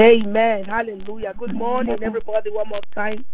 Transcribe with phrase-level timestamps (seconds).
[0.00, 0.64] Amen.
[0.64, 1.34] Hallelujah.
[1.38, 3.24] Good morning, everybody, one more time.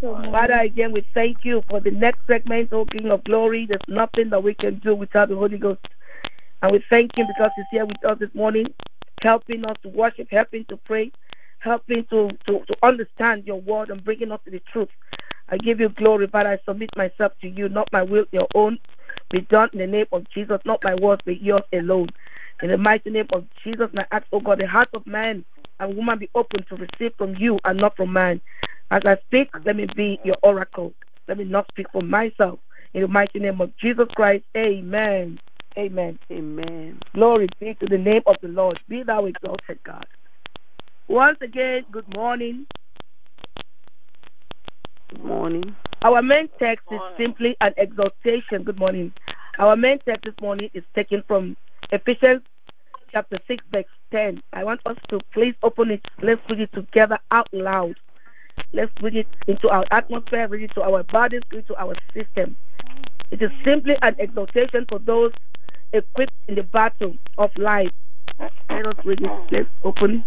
[0.00, 3.66] Father, again, we thank you for the next segment, O King of Glory.
[3.66, 5.80] There's nothing that we can do without the Holy Ghost.
[6.62, 8.66] And we thank Him because He's here with us this morning,
[9.22, 11.12] helping us to worship, helping to pray,
[11.60, 14.88] helping to, to, to understand your word and bringing us to the truth.
[15.48, 16.50] I give you glory, Father.
[16.50, 18.78] I submit myself to you, not my will, your own.
[19.30, 22.08] Be done in the name of Jesus, not my words, but yours alone.
[22.62, 25.44] In the mighty name of Jesus, I ask, oh God, the heart of man
[25.80, 28.40] and woman be open to receive from you and not from man.
[28.90, 30.92] As I speak, let me be your oracle.
[31.28, 32.58] Let me not speak for myself.
[32.94, 35.38] In the mighty name of Jesus Christ, amen.
[35.76, 36.18] Amen.
[36.30, 36.98] Amen.
[37.14, 38.80] Glory be to the name of the Lord.
[38.88, 40.06] Be thou exalted, God.
[41.08, 42.66] Once again, good morning.
[45.10, 45.76] Good morning.
[46.02, 48.62] Our main text is simply an exhortation.
[48.62, 49.12] Good morning.
[49.58, 51.56] Our main text this morning is taken from
[51.92, 52.42] Ephesians
[53.16, 54.42] chapter 6, verse 10.
[54.52, 56.04] I want us to please open it.
[56.20, 57.94] Let's read it together out loud.
[58.74, 61.94] Let's bring it into our atmosphere, read it to our bodies, read it to our
[62.12, 62.58] system.
[63.30, 65.32] It is simply an exhortation for those
[65.94, 67.90] equipped in the battle of life.
[68.68, 69.30] Let us read it.
[69.50, 70.22] Let's open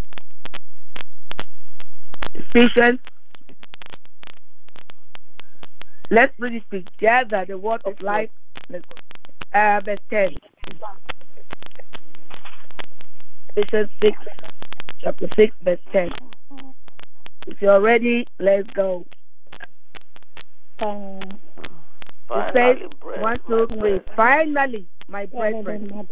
[2.33, 2.99] Ephesians.
[6.09, 8.31] Let's read it together, the word of life,
[9.53, 10.37] uh, verse 10.
[13.59, 14.17] Ephesians 6,
[15.01, 16.09] chapter 6, verse 10.
[17.47, 19.05] If you're ready, let's go.
[20.81, 23.79] It says, Finally, brethren, one, two, my three.
[23.79, 26.03] brethren, Finally, my brethren, my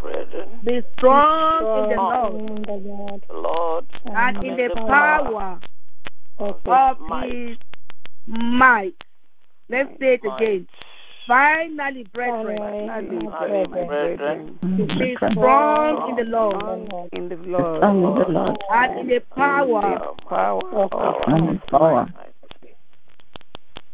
[0.00, 4.74] brethren, be strong in the strong Lord in the Lord the Lord and in the
[4.74, 5.58] power
[6.38, 7.32] of of might.
[7.32, 7.56] his
[8.26, 9.04] might.
[9.70, 10.42] Let's say it might.
[10.42, 10.68] again.
[11.30, 14.58] Finally, brethren, Finally, Finally, my brethren,
[14.98, 19.20] be strong in the Lord in the Lord Strong in the Lord and in the
[19.36, 19.80] power.
[19.80, 21.52] the power Power.
[21.52, 22.06] his power.
[22.16, 22.74] might.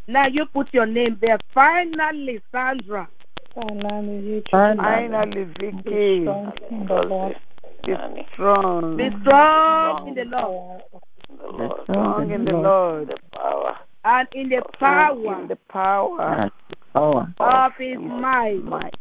[0.09, 1.39] Now you put your name there.
[1.53, 3.07] Finally, Sandra.
[3.55, 7.37] Finally, Finally, Vicky, strong in the Lord
[7.85, 10.83] be strong, Be strong in the Lord
[11.29, 13.77] the Lord, strong in the Lord, the power
[14.07, 16.51] and in the and power in the power
[16.97, 17.35] Power.
[17.41, 18.65] of his might.
[18.65, 18.97] might.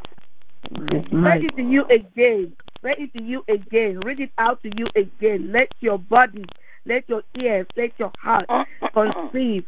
[0.92, 1.44] His Read might.
[1.46, 2.54] it to you again.
[2.82, 4.02] Read it to you again.
[4.02, 5.52] Read it out to you again.
[5.54, 6.44] Let your body,
[6.86, 8.46] let your ears, let your heart
[8.94, 9.64] conceive.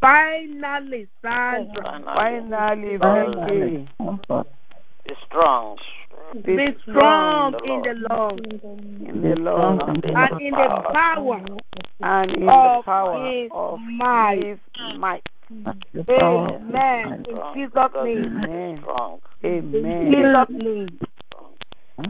[0.00, 4.48] Finally, Sandra, finally, Finally, Vicky,
[5.06, 5.76] be strong
[6.44, 8.46] be be strong the in the Lord
[9.08, 10.04] in the Lord and
[10.40, 11.44] in the power power
[12.00, 14.44] and in the of power his of might.
[14.44, 14.58] his
[14.98, 15.22] might.
[15.50, 17.04] The power of his Amen.
[17.04, 17.18] might.
[17.18, 17.54] In strong.
[17.56, 18.84] Jesus' name.
[19.44, 20.12] Amen.
[20.12, 20.98] Jesus' name.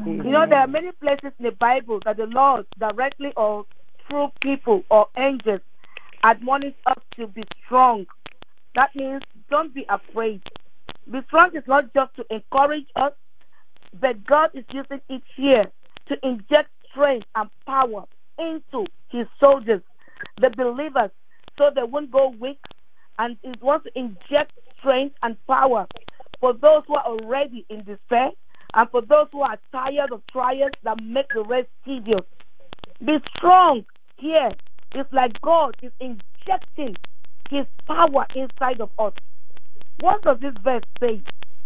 [0.06, 3.64] You know, there are many places in the Bible that the Lord directly or
[4.06, 5.60] through people or angels
[6.22, 8.06] admonish us to be strong.
[8.74, 10.42] That means don't be afraid.
[11.10, 13.12] Be strong is not just to encourage us,
[14.00, 15.64] but God is using it here
[16.08, 18.04] to inject strength and power
[18.38, 19.82] into his soldiers,
[20.40, 21.10] the believers,
[21.56, 22.58] so they won't go weak.
[23.18, 25.86] And it wants to inject strength and power
[26.40, 28.30] for those who are already in despair
[28.74, 32.20] and for those who are tired of trials that make the rest tedious.
[33.04, 33.84] Be strong
[34.16, 34.50] here.
[34.92, 36.96] It's like God is injecting
[37.50, 39.12] his power inside of us.
[40.00, 41.22] What does this verse say?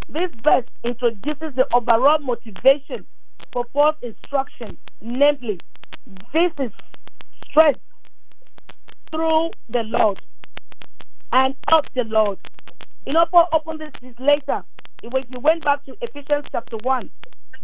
[0.08, 3.06] This verse introduces the overall motivation
[3.52, 5.60] for Paul's instruction, namely,
[6.32, 6.72] this is
[7.48, 7.80] strength
[9.10, 10.20] through the Lord
[11.32, 12.38] and of the Lord.
[13.06, 14.62] You know, Paul opened this later.
[15.02, 15.10] You
[15.40, 17.10] went back to Ephesians chapter 1,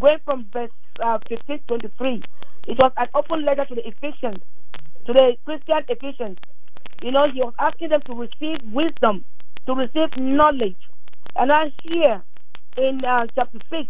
[0.00, 0.70] going from verse
[1.00, 2.22] uh, 15 23,
[2.66, 4.42] it was an open letter to the Ephesians,
[5.06, 6.38] to the Christian Ephesians.
[7.02, 9.24] You know, he was asking them to receive wisdom,
[9.66, 10.76] to receive knowledge.
[11.36, 12.22] And then here
[12.76, 13.88] in uh, chapter 6,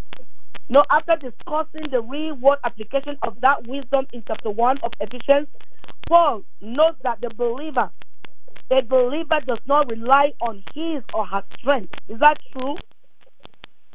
[0.68, 4.92] you know, after discussing the real world application of that wisdom in chapter 1 of
[5.00, 5.48] Ephesians,
[6.06, 7.90] Paul notes that the believer,
[8.70, 11.92] a believer does not rely on his or her strength.
[12.08, 12.76] Is that true?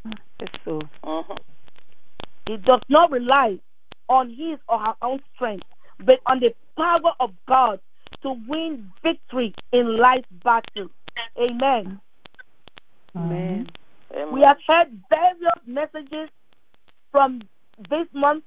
[0.06, 0.82] Yes, so.
[1.04, 1.38] Mhm.
[2.48, 3.60] He does not rely
[4.10, 5.66] on his or her own strength,
[6.00, 7.80] but on the power of God
[8.22, 10.90] to win victory in life's battle.
[11.38, 12.00] Amen.
[13.16, 13.70] Amen.
[14.12, 14.32] Amen.
[14.32, 16.30] We have heard various messages
[17.12, 17.42] from
[17.90, 18.44] this month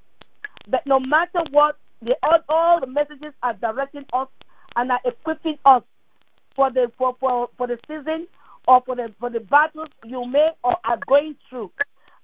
[0.68, 4.28] that no matter what, the, all, all the messages are directing us
[4.76, 5.82] and are equipping us
[6.56, 8.26] for the for, for, for the season
[8.66, 11.70] or for the for the battles you may or are going through.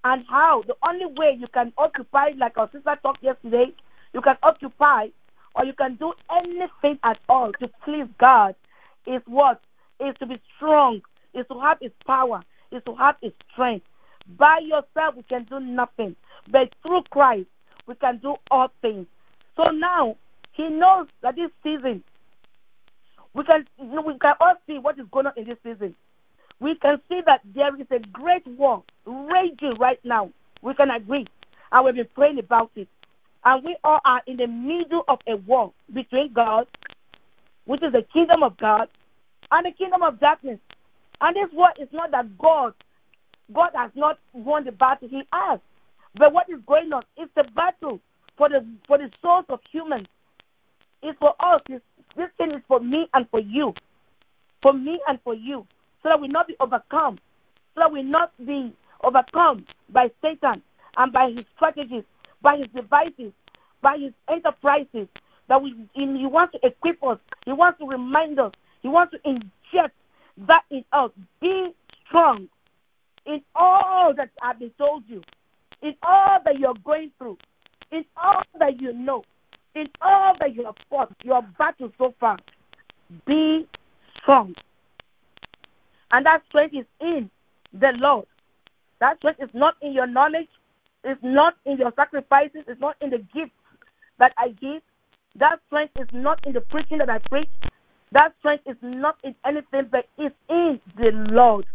[0.05, 3.67] And how the only way you can occupy, like our sister talked yesterday,
[4.13, 5.09] you can occupy
[5.55, 8.57] or you can do anything at all to please God
[9.07, 9.61] is what?
[10.01, 11.03] Is to be strong,
[11.35, 12.43] is to have his power,
[12.73, 13.87] is to have his strength.
[14.37, 16.17] By yourself, we can do nothing.
[16.51, 17.47] But through Christ,
[17.87, 19.07] we can do all things.
[19.57, 20.17] So now,
[20.53, 22.03] he knows that this season,
[23.35, 25.95] we can, we can all see what is going on in this season.
[26.61, 30.31] We can see that there is a great war raging right now.
[30.63, 31.27] We can agree.
[31.73, 32.89] And we've been praying about it.
[33.45, 36.67] And we all are in the middle of a war between God,
[37.65, 38.89] which is the kingdom of God,
[39.51, 40.61] and the kingdom of darkness.
[41.21, 42.75] And this war is not that God,
[43.53, 45.59] God has not won the battle, He has.
[46.15, 47.03] But what is going on?
[47.17, 48.01] It's a battle
[48.37, 50.07] for the for the souls of humans.
[51.03, 51.63] It's for us.
[52.17, 53.75] This thing is for me and for you.
[54.63, 55.67] For me and for you.
[56.03, 57.19] So that we not be overcome.
[57.75, 58.73] So that we not be
[59.03, 60.63] overcome by Satan
[60.97, 62.05] and by his strategies,
[62.43, 63.33] by his devices,
[63.81, 65.09] by his enterprises.
[65.49, 67.19] That we he wants to equip us.
[67.45, 68.53] He wants to remind us.
[68.81, 69.95] He wants to inject
[70.47, 71.11] that in us.
[71.41, 71.75] Be
[72.07, 72.49] strong
[73.27, 75.23] in all that I've been told you,
[75.83, 77.39] in all that you're going through,
[77.91, 79.25] in all that you know,
[79.75, 82.39] in all that you have fought, your battle so far.
[83.27, 83.67] Be
[84.21, 84.55] strong.
[86.11, 87.31] And that strength is in
[87.73, 88.27] the Lord.
[89.01, 90.49] That strength is not in your knowledge,
[91.05, 93.53] it's not in your sacrifices, it's not in the gifts
[94.19, 94.83] that I give.
[95.37, 97.49] That strength is not in the preaching that I preach.
[98.13, 101.67] That strength is not in anything, but it's in the Lord.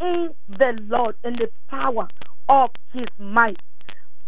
[0.00, 2.08] In the Lord, in the power
[2.48, 3.56] of his might.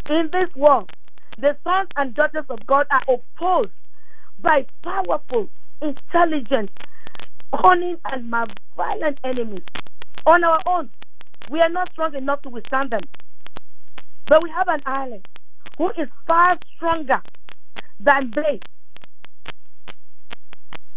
[0.09, 0.91] In this world,
[1.39, 3.71] the sons and daughters of God are opposed
[4.39, 5.49] by powerful,
[5.83, 6.71] intelligent,
[7.61, 8.35] cunning, and
[8.77, 9.63] violent enemies.
[10.25, 10.91] On our own,
[11.51, 13.03] we are not strong enough to withstand them.
[14.27, 15.21] But we have an ally
[15.79, 17.23] who is far stronger
[18.01, 18.61] than they.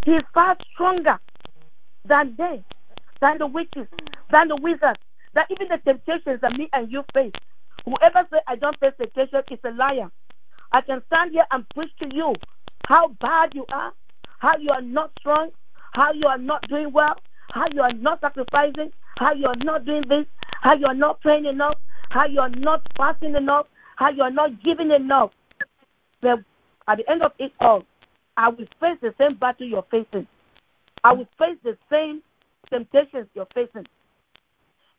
[0.05, 1.19] He is far stronger
[2.05, 2.63] than they,
[3.21, 3.87] than the witches,
[4.31, 4.99] than the wizards,
[5.33, 7.33] than even the temptations that me and you face.
[7.85, 10.09] Whoever says I don't face temptation is a liar.
[10.71, 12.33] I can stand here and preach to you
[12.87, 13.93] how bad you are,
[14.39, 15.51] how you are not strong,
[15.93, 17.15] how you are not doing well,
[17.51, 20.25] how you are not sacrificing, how you are not doing this,
[20.61, 21.75] how you are not praying enough,
[22.09, 25.31] how you are not fasting enough, how you are not giving enough.
[26.21, 26.39] But
[26.87, 27.83] at the end of it all,
[28.37, 30.27] I will face the same battle you're facing.
[31.03, 32.21] I will face the same
[32.69, 33.85] temptations you're facing.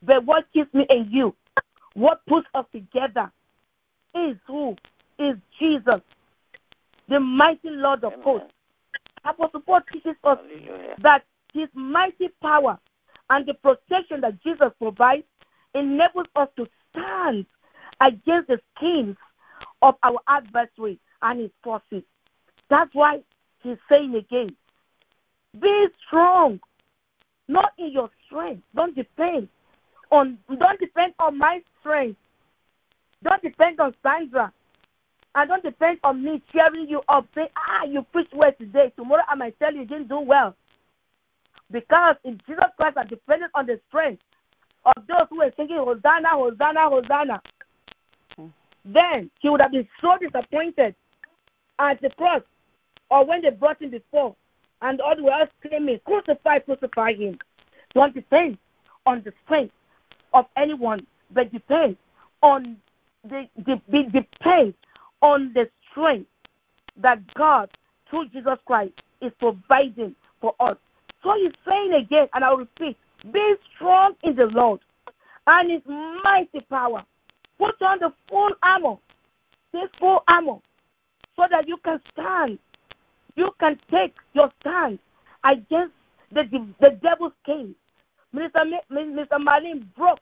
[0.02, 1.34] But what keeps me and you,
[1.94, 3.30] what puts us together,
[4.14, 4.76] is who?
[5.20, 6.00] Is Jesus,
[7.08, 8.24] the mighty Lord of Amen.
[8.24, 8.54] hosts.
[9.24, 10.94] Apostle Paul teaches us Hallelujah.
[11.02, 12.78] that his mighty power
[13.28, 15.24] and the protection that Jesus provides
[15.74, 17.44] enables us to stand
[18.00, 19.16] against the schemes
[19.82, 22.02] of our adversary and his forces.
[22.70, 23.20] That's why
[23.62, 24.56] he's saying again,
[25.60, 26.60] be strong,
[27.48, 28.62] not in your strength.
[28.74, 29.48] Don't depend
[30.10, 32.18] on don't depend on my strength.
[33.22, 34.52] Don't depend on Sandra.
[35.34, 38.92] And don't depend on me cheering you up, saying, ah, you preached well today.
[38.96, 40.56] Tomorrow I might tell you you didn't do well.
[41.70, 44.22] Because in Jesus Christ I depended on the strength
[44.84, 47.42] of those who were singing Hosanna, Hosanna, Hosanna,
[48.84, 50.94] then he would have been so disappointed
[51.78, 52.42] at the cross
[53.10, 54.34] or when they brought him before
[54.82, 57.38] and all were all screaming, Crucify, crucify him.
[57.94, 58.58] Don't depend
[59.06, 59.74] on the strength
[60.32, 61.96] of anyone, but depend
[62.42, 62.76] on
[63.28, 64.74] the, the, the depend
[65.22, 66.28] on the strength
[66.96, 67.70] that God,
[68.08, 70.76] through Jesus Christ, is providing for us.
[71.22, 72.96] So he's saying again, and I'll repeat,
[73.32, 74.80] be strong in the Lord
[75.46, 75.82] and his
[76.24, 77.04] mighty power.
[77.58, 78.96] Put on the full armor,
[79.72, 80.58] this full armor,
[81.36, 82.58] so that you can stand.
[83.36, 84.98] You can take your stand
[85.44, 85.94] against
[86.32, 86.44] the,
[86.80, 87.68] the devil's case.
[88.32, 88.60] Minister
[89.38, 90.20] Marlene broke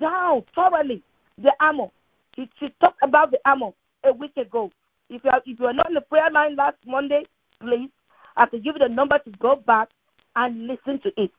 [0.00, 1.02] down thoroughly
[1.38, 1.88] the armor.
[2.34, 2.48] She
[2.80, 3.70] talked about the armor
[4.04, 4.70] a week ago.
[5.10, 7.24] If you are if you are not in the prayer line last Monday,
[7.60, 7.90] please,
[8.36, 9.88] I can give you the number to go back
[10.36, 11.30] and listen to it.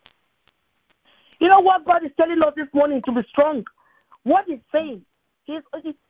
[1.39, 3.63] You know what God is telling us this morning to be strong.
[4.23, 5.03] What He's saying,
[5.45, 5.61] He's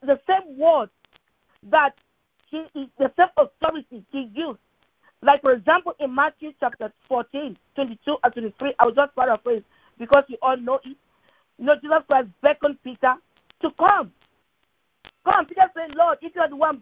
[0.01, 0.89] the same word
[1.71, 1.93] that
[2.49, 2.63] He
[2.97, 4.59] the same authority He used.
[5.21, 9.63] Like for example, in Matthew chapter 14, 22 and 23, I will just paraphrase
[9.97, 10.97] because you all know it.
[11.57, 13.15] You know, Jesus Christ beckoned Peter
[13.61, 14.11] to come.
[15.25, 15.45] Come.
[15.45, 16.81] Peter said, Lord, if you are the one,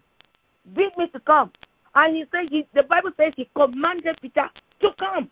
[0.75, 1.51] bid me to come.
[1.95, 4.50] And he said, he, the Bible says he commanded Peter
[4.81, 5.29] to come.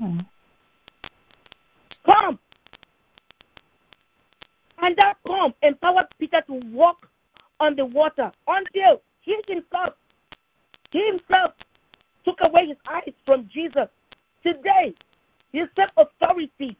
[0.00, 0.26] Mm.
[2.06, 2.38] Come.
[4.80, 7.08] And that come empowered Peter to walk
[7.58, 9.94] on the water until he himself,
[10.90, 11.52] he himself
[12.24, 13.88] took away his eyes from Jesus.
[14.42, 14.94] Today,
[15.52, 16.76] the same authority,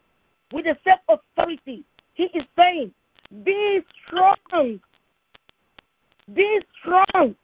[0.53, 2.91] with the same authority, he is saying,
[3.43, 4.79] Be strong.
[6.33, 7.35] Be strong.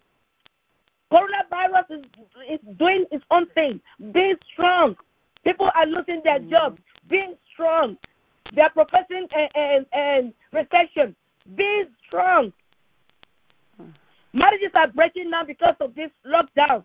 [1.12, 2.06] Coronavirus is,
[2.50, 3.80] is doing its own thing.
[4.12, 4.96] Be strong.
[5.44, 6.50] People are losing their mm.
[6.50, 6.80] jobs.
[7.10, 7.98] Be strong.
[8.54, 11.16] They are professing and, and recession.
[11.56, 12.52] Be strong.
[14.34, 16.84] Marriages are breaking now because of this lockdown.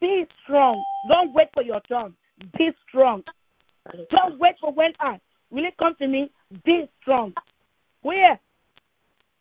[0.00, 0.82] Be strong.
[1.08, 2.14] Don't wait for your turn.
[2.58, 3.22] Be strong.
[4.10, 5.20] Don't wait for when I
[5.50, 6.30] will it come to me.
[6.64, 7.32] Be strong.
[8.02, 8.38] Where?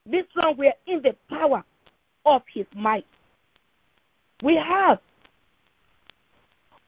[0.09, 0.55] Be strong.
[0.57, 1.63] We are in the power
[2.25, 3.05] of His might.
[4.43, 4.99] We have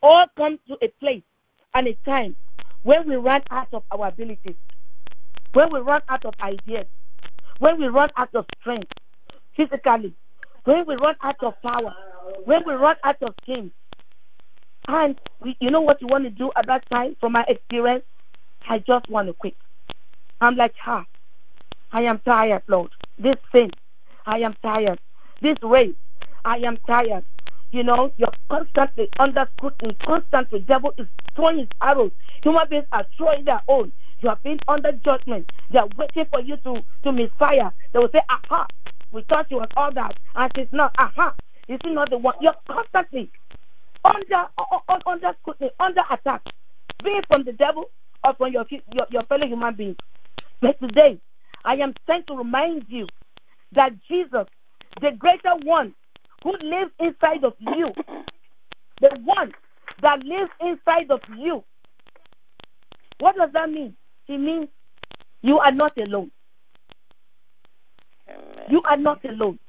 [0.01, 1.23] all come to a place
[1.73, 2.35] and a time
[2.83, 4.55] when we run out of our abilities,
[5.53, 6.85] when we run out of ideas,
[7.59, 8.91] when we run out of strength
[9.55, 10.13] physically,
[10.65, 11.93] when we run out of power,
[12.45, 13.71] when we run out of things.
[14.87, 17.15] And we, you know what you want to do at that time?
[17.21, 18.03] From my experience,
[18.67, 19.55] I just want to quit.
[20.41, 21.05] I'm like, ha,
[21.93, 22.91] I am tired, Lord.
[23.17, 23.71] This thing,
[24.25, 24.99] I am tired.
[25.43, 25.93] This race,
[26.45, 27.25] I am tired.
[27.71, 30.61] You know, you're constantly under scrutiny, constantly.
[30.61, 32.11] Devil is throwing his arrows.
[32.43, 33.91] Human beings are throwing their own.
[34.21, 35.51] You are being under judgment.
[35.69, 37.73] They are waiting for you to, to misfire.
[37.91, 38.67] They will say, aha,
[39.11, 40.15] we thought you was all that.
[40.33, 41.35] And she's not, aha,
[41.67, 42.35] is she not the one?
[42.39, 43.29] You're constantly
[44.05, 44.47] under,
[45.05, 46.41] under scrutiny, under attack.
[47.03, 47.89] Be it from the devil
[48.23, 49.97] or from your, your, your fellow human beings.
[50.61, 51.19] But today,
[51.65, 53.07] I am sent to remind you
[53.73, 54.47] that Jesus,
[55.01, 55.93] the greater one
[56.43, 57.91] who lives inside of you,
[59.01, 59.53] the one
[60.01, 61.63] that lives inside of you.
[63.19, 63.95] What does that mean?
[64.27, 64.67] It means
[65.41, 66.31] you are not alone.
[68.69, 69.59] You are not alone.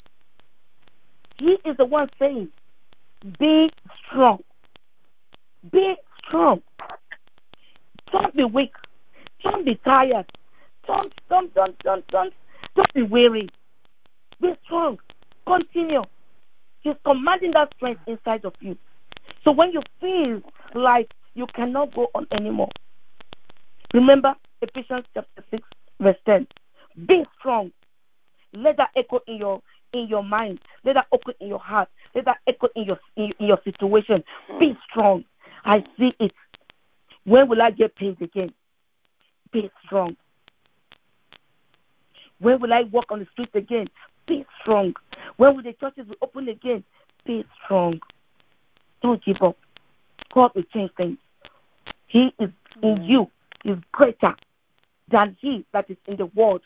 [1.39, 2.49] He is the one saying,
[3.39, 3.71] Be
[4.07, 4.43] strong.
[5.73, 6.63] Be strong.
[8.13, 8.73] Don't be weak.
[9.43, 10.27] Don't be tired.
[10.87, 12.35] Don't don't don't don't don't
[12.77, 13.49] don't be weary.
[14.41, 14.99] Be strong.
[15.47, 16.03] Continue.
[16.81, 18.77] He's commanding that strength inside of you.
[19.43, 20.43] So when you feel
[20.75, 22.71] like you cannot go on anymore,
[23.93, 25.63] remember Ephesians chapter 6,
[26.01, 26.47] verse 10.
[27.07, 27.73] Be strong.
[28.53, 30.61] Let that echo in your in your mind.
[30.85, 31.89] Let that echo in your heart.
[32.15, 34.23] Let that echo in your in, in your situation.
[34.59, 35.25] Be strong.
[35.65, 36.33] I see it.
[37.25, 38.53] When will I get paid again?
[39.53, 40.17] Be strong.
[42.39, 43.89] When will I walk on the street again?
[44.27, 44.95] Be strong.
[45.37, 46.85] When will the churches be open again?
[47.25, 48.01] Be strong.
[49.03, 49.57] Don't give up.
[50.33, 51.19] God will change things.
[52.07, 52.51] He is
[52.83, 53.31] in you
[53.65, 54.35] is greater
[55.11, 56.63] than he that is in the world,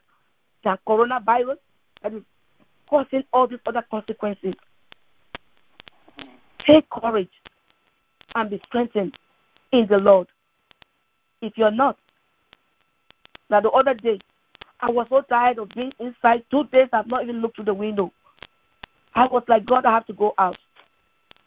[0.65, 1.59] than coronavirus
[2.03, 2.23] that is
[2.89, 4.55] causing all these other consequences.
[6.67, 7.31] Take courage
[8.35, 9.17] and be strengthened
[9.73, 10.29] in the Lord.
[11.41, 11.97] If you're not,
[13.49, 14.19] now the other day,
[14.81, 16.45] I was so tired of being inside.
[16.51, 18.13] Two days I've not even looked through the window.
[19.19, 20.57] I was like, God, I have to go out.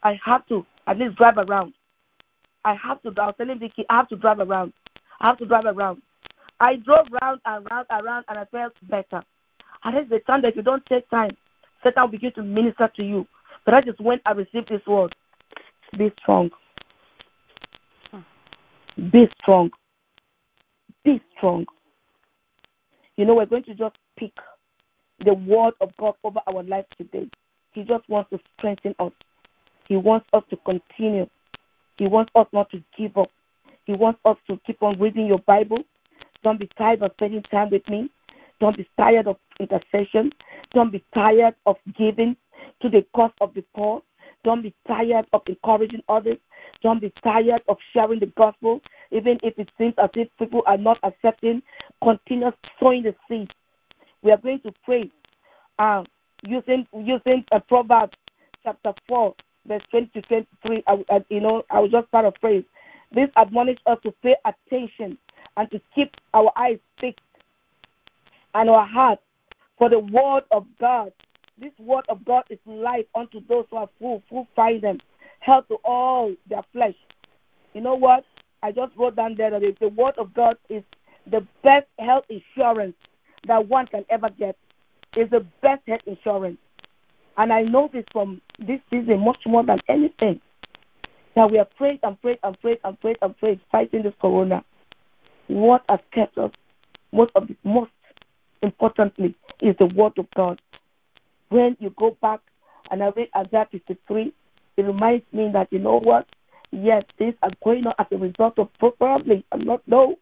[0.04, 1.74] I have to at least drive around.
[2.66, 3.14] I have to.
[3.18, 4.74] I was telling Vicky, I have to drive around.
[5.22, 6.02] I have to drive around.
[6.60, 9.24] I drove round and round and round, and I felt better.
[9.86, 11.32] And it's the time that you don't take time,
[11.82, 13.26] Satan will begin to minister to you.
[13.66, 15.16] But that is when I received this word.
[15.98, 16.52] Be strong.
[19.14, 19.72] Be strong.
[21.06, 21.66] Be strong.
[23.16, 24.34] You know, we're going to just pick
[25.24, 27.30] the word of God over our life today.
[27.74, 29.12] He just wants to strengthen us.
[29.88, 31.28] He wants us to continue.
[31.98, 33.30] He wants us not to give up.
[33.86, 35.80] He wants us to keep on reading your Bible.
[36.44, 38.10] Don't be tired of spending time with me.
[38.60, 40.32] Don't be tired of intercession.
[40.74, 42.36] Don't be tired of giving
[42.82, 44.02] to the cause of the poor.
[44.44, 46.38] Don't be tired of encouraging others.
[46.82, 50.78] Don't be tired of sharing the gospel, even if it seems as if people are
[50.78, 51.62] not accepting.
[52.04, 53.52] Continue sowing the seed.
[54.24, 55.12] We are going to pray
[55.80, 56.04] uh,
[56.44, 58.14] using using a Proverbs
[58.64, 59.36] chapter four,
[59.68, 60.84] verse twenty to twenty-three.
[60.88, 62.64] I, I, you know, I will just paraphrase.
[63.14, 65.18] This admonishes us to pay attention
[65.58, 67.20] and to keep our eyes fixed
[68.54, 69.22] and our hearts
[69.78, 71.12] for the word of God.
[71.60, 75.00] This word of God is life unto those who are full, who find them,
[75.40, 76.96] health to all their flesh.
[77.74, 78.26] You know what?
[78.64, 80.84] I just wrote down there that the word of God is
[81.30, 82.96] the best health insurance
[83.48, 84.58] that one can ever get.
[85.16, 86.58] Is the best health insurance.
[87.38, 90.40] And I know this from this season much more than anything.
[91.36, 94.64] That we are prayed and prayed and prayed and prayed and prayed fighting this corona.
[95.48, 96.52] What has kept us
[97.12, 97.92] most of the most
[98.62, 100.62] importantly is the word of God.
[101.50, 102.40] When you go back
[102.90, 104.34] and I read Isaiah 53,
[104.78, 106.28] it reminds me that you know what?
[106.72, 110.16] Yes, things are going on as a result of probably I'm not know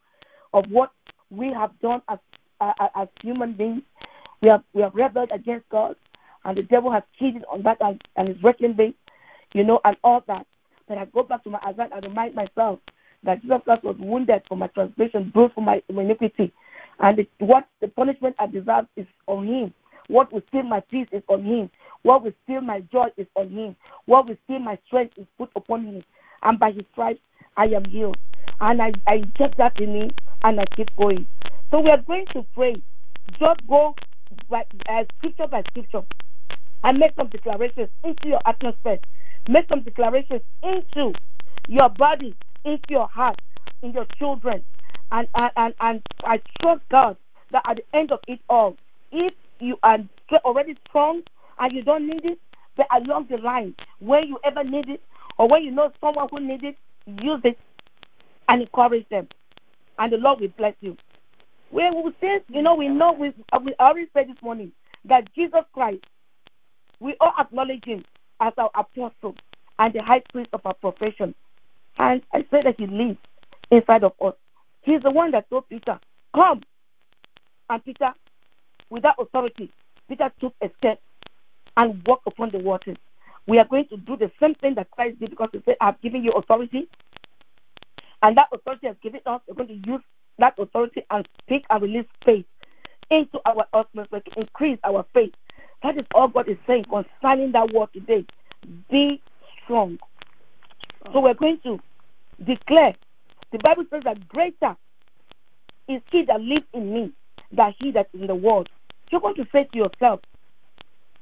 [0.53, 0.91] of what
[1.29, 2.17] we have done as
[2.59, 3.83] uh, as human beings.
[4.41, 5.95] We have we have rebelled against God,
[6.45, 8.95] and the devil has cheated on that and, and is wrestling me,
[9.53, 10.45] you know, and all that.
[10.87, 12.79] But I go back to my Isaiah and remind myself
[13.23, 16.53] that Jesus Christ was wounded for my transgression, bruised for my iniquity,
[16.99, 19.73] and it, what the punishment I deserve is on Him.
[20.07, 21.69] What will steal my peace is on Him.
[22.01, 23.75] What will steal my joy is on Him.
[24.05, 26.03] What will steal my strength is put upon Him.
[26.41, 27.21] And by His stripes
[27.57, 28.17] I am healed.
[28.59, 30.09] And I, I inject that in me
[30.43, 31.27] and I keep going.
[31.69, 32.81] So we are going to pray.
[33.39, 33.95] Just go
[34.49, 36.03] by, uh, scripture by scripture
[36.83, 38.99] and make some declarations into your atmosphere.
[39.47, 41.13] Make some declarations into
[41.67, 43.39] your body, into your heart,
[43.81, 44.63] in your children.
[45.11, 47.17] And, and, and, and I trust God
[47.51, 48.77] that at the end of it all,
[49.11, 49.99] if you are
[50.45, 51.23] already strong
[51.57, 52.39] and you don't need it,
[52.77, 55.01] but along the line, when you ever need it,
[55.37, 56.77] or when you know someone who needs it,
[57.23, 57.57] use it
[58.47, 59.27] and encourage them.
[59.97, 60.95] And the Lord will bless you.
[61.71, 64.71] We will say, you know, we know, we, uh, we already said this morning
[65.05, 66.03] that Jesus Christ,
[66.99, 68.03] we all acknowledge him
[68.39, 69.35] as our apostle
[69.77, 71.35] and the high priest of our profession.
[71.97, 73.17] And I say that he lives
[73.71, 74.33] inside of us.
[74.81, 75.99] He's the one that told Peter,
[76.33, 76.61] Come.
[77.69, 78.13] And Peter,
[78.89, 79.71] without authority,
[80.07, 80.99] Peter took a step
[81.77, 82.97] and walked upon the waters.
[83.47, 86.01] We are going to do the same thing that Christ did because he said, I've
[86.01, 86.87] given you authority.
[88.21, 89.41] And that authority has given us.
[89.47, 90.01] We're going to use
[90.39, 92.45] that authority and speak and release faith
[93.09, 95.33] into our atmosphere to increase our faith.
[95.83, 98.25] That is all God is saying concerning that word today.
[98.89, 99.21] Be
[99.63, 99.99] strong.
[101.13, 101.79] So we're going to
[102.43, 102.95] declare.
[103.51, 104.75] The Bible says that greater
[105.87, 107.11] is he that lives in me
[107.51, 108.69] than he that is in the world.
[109.09, 110.19] You're going to say to yourself,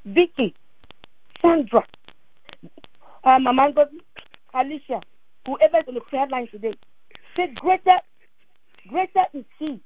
[0.06, 0.54] Vicky,
[1.42, 1.86] Sandra,
[3.24, 3.74] uh, Mama
[4.54, 5.02] Alicia,
[5.46, 6.74] whoever is on the prayer line today,
[7.36, 7.98] say greater,
[8.88, 9.80] greater is he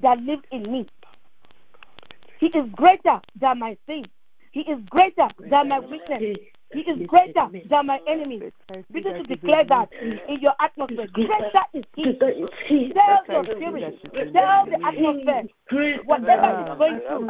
[0.00, 0.86] that lives in me.
[2.40, 4.04] He is greater than my sin.
[4.52, 6.38] He is greater than my weakness.
[6.72, 8.42] He is greater than my enemy.
[8.92, 9.88] Begin to declare that
[10.28, 11.06] in your atmosphere.
[11.12, 12.18] Greater is He.
[12.18, 12.34] Tell
[13.28, 13.98] your spirit.
[14.32, 15.48] Tell the atmosphere.
[15.68, 17.28] Whatever is going through.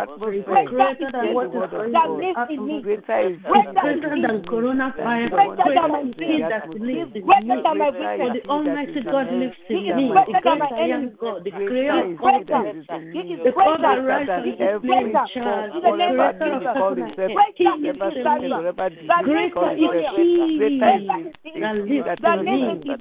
[0.66, 2.82] Greater is He that lives in me.
[2.82, 5.30] Greater is is than coronavirus.
[5.30, 6.46] Greater than my sin.
[6.46, 7.34] that lives in me.
[7.42, 10.08] than is the Almighty God lives in me.
[10.08, 11.16] greater The than great I am.
[11.18, 12.62] God, the He creator is of all greater.
[12.70, 13.36] in me.
[13.42, 15.72] The God that rises He on is the charge.
[15.74, 16.78] The the name of creator of Jesus.
[16.78, 17.34] heaven and earth.
[17.34, 18.58] Greater He is lives He, in Sandra.
[18.58, 19.08] me.
[19.08, 22.96] That lives Greater in is He is that lives in me.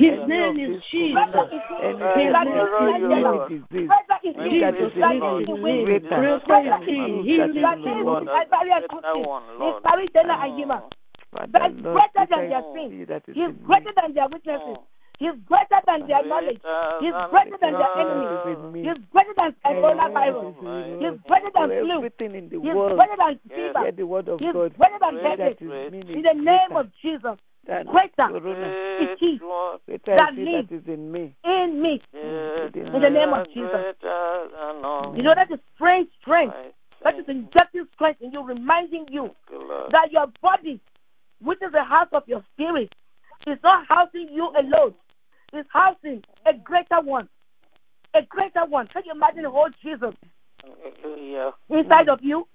[0.00, 1.30] His name is Jesus.
[1.30, 1.76] Greater is He.
[1.86, 3.30] any His name lives follow in you, Angela.
[3.30, 3.48] Lord.
[3.50, 3.90] disease.
[3.90, 4.58] Greater is When He.
[4.58, 6.44] you Jesus visit, That lives
[9.58, 10.82] Lord, lives in in me.
[11.30, 12.26] Greater.
[12.28, 12.98] Than their is sin.
[12.98, 14.78] He that is He's greater than their weaknesses.
[15.20, 16.60] He's greater than their knowledge.
[17.00, 18.88] He's greater than their enemies.
[18.88, 20.56] He's greater than coronavirus.
[20.98, 22.02] He's greater than flu.
[22.02, 23.84] He's greater than fever.
[24.40, 25.60] He's greater than headache.
[25.60, 27.36] In the name of Jesus,
[27.70, 28.36] than greater
[29.00, 29.40] is He
[30.06, 31.34] that lives in me.
[31.44, 32.02] in me.
[32.12, 33.70] In the name of Jesus.
[33.70, 35.14] Greater than all.
[35.16, 36.54] You know that is strange strength.
[36.56, 36.72] I
[37.04, 39.30] That is injecting strength in you, reminding you
[39.92, 40.80] that your body,
[41.40, 42.92] which is the house of your spirit,
[43.46, 44.94] is not housing you alone.
[45.52, 47.28] It's housing a greater one.
[48.14, 48.88] A greater one.
[48.88, 50.14] Can you imagine the whole Jesus
[51.68, 52.46] inside of you?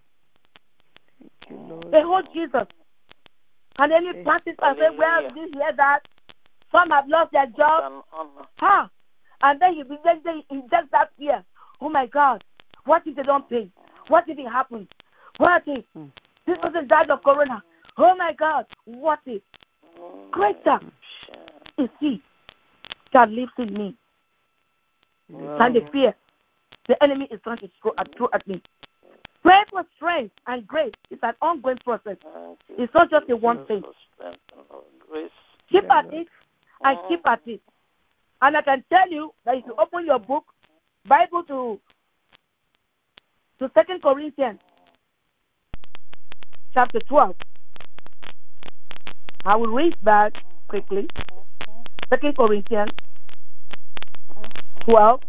[1.20, 1.92] Thank you, Lord.
[1.92, 2.68] The whole Jesus.
[3.78, 6.00] And then you practice and say, Well, did you hear that?
[6.72, 8.04] Some have lost their job.
[8.14, 8.28] An.
[8.58, 8.88] Huh?
[9.42, 11.44] And then you begin to inject that fear.
[11.82, 12.44] Oh my God,
[12.86, 13.70] what if they don't pay?
[14.08, 14.88] What if it happens?
[15.38, 16.06] What if Hmm.
[16.48, 17.62] this person died of corona?
[17.98, 19.42] Oh my God, what if?
[20.00, 20.80] Mm, Greater
[21.78, 22.22] is he
[23.14, 23.96] that lives in me
[25.58, 26.16] than the fear
[26.88, 28.62] the enemy is trying to throw at, throw at me.
[29.46, 30.92] Pray for strength and grace.
[31.12, 32.18] is an ongoing process.
[32.26, 33.82] Uh, it's not just a one thing.
[33.82, 35.30] for strength and for grace.
[35.72, 36.28] Keep at it
[36.84, 37.62] and keep at it.
[38.42, 40.46] And I can tell you that if you open your book,
[41.08, 41.80] Bible to
[43.60, 44.60] to Second Corinthians
[46.74, 47.36] chapter twelve.
[49.46, 50.34] I will read that
[50.70, 51.08] quickly.
[52.10, 52.94] Second Corinthians
[54.82, 55.22] twelve.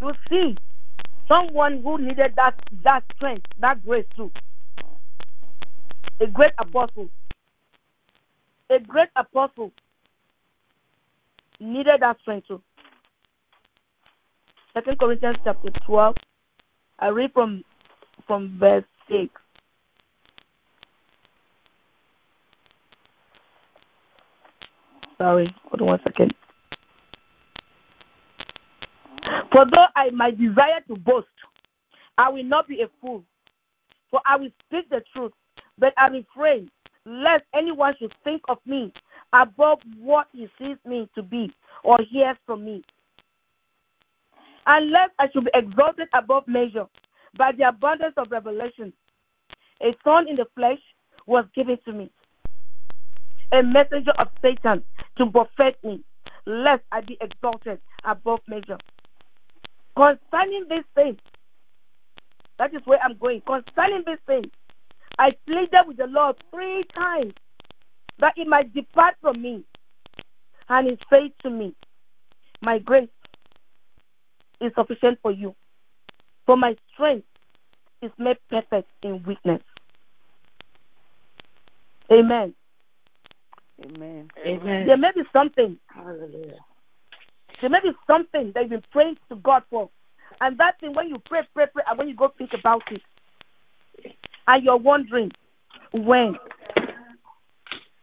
[0.00, 0.56] You see
[1.28, 4.30] someone who needed that that strength, that grace too.
[6.20, 7.08] A great apostle.
[8.70, 9.72] A great apostle
[11.60, 12.62] needed that strength too.
[14.74, 16.16] Second Corinthians chapter twelve.
[16.98, 17.64] I read from
[18.26, 19.30] from verse six.
[25.18, 26.34] Sorry, hold on one second.
[29.52, 31.28] For though I might desire to boast,
[32.18, 33.24] I will not be a fool,
[34.10, 35.32] for I will speak the truth,
[35.78, 36.70] but I refrain,
[37.04, 38.92] lest anyone should think of me
[39.32, 42.82] above what he sees me to be or hears from me.
[44.66, 46.86] Unless I should be exalted above measure
[47.36, 48.92] by the abundance of revelation,
[49.82, 50.78] a thorn in the flesh
[51.26, 52.10] was given to me,
[53.52, 54.82] a messenger of Satan
[55.18, 56.02] to buffet me,
[56.46, 58.78] lest I be exalted above measure.
[59.96, 61.16] Concerning this thing,
[62.58, 63.42] that is where I'm going.
[63.42, 64.50] Concerning this thing,
[65.18, 67.34] I pleaded with the Lord three times
[68.18, 69.64] that it might depart from me.
[70.68, 71.74] And he said to me,
[72.62, 73.08] My grace
[74.60, 75.54] is sufficient for you,
[76.46, 77.26] for my strength
[78.02, 79.62] is made perfect in weakness.
[82.10, 82.54] Amen.
[83.84, 84.28] Amen.
[84.46, 84.86] Amen.
[84.86, 86.58] There may be something, Hallelujah.
[87.60, 89.88] There may be something that you've been praying to God for.
[90.40, 93.02] And that thing, when you pray, pray, pray, and when you go think about it,
[94.46, 95.32] and you're wondering
[95.92, 96.36] when.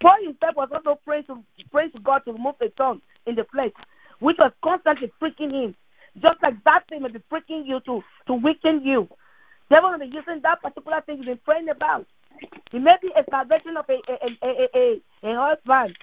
[0.01, 3.45] Paul himself was also praying to praying to God to remove the thorn in the
[3.51, 3.71] flesh,
[4.19, 5.75] which was constantly freaking him.
[6.21, 9.07] Just like that thing may be freaking you to to weaken you.
[9.69, 12.07] Devil may be using that particular thing you've been praying about.
[12.73, 15.95] It may be a salvation of a a a a, a, a husband,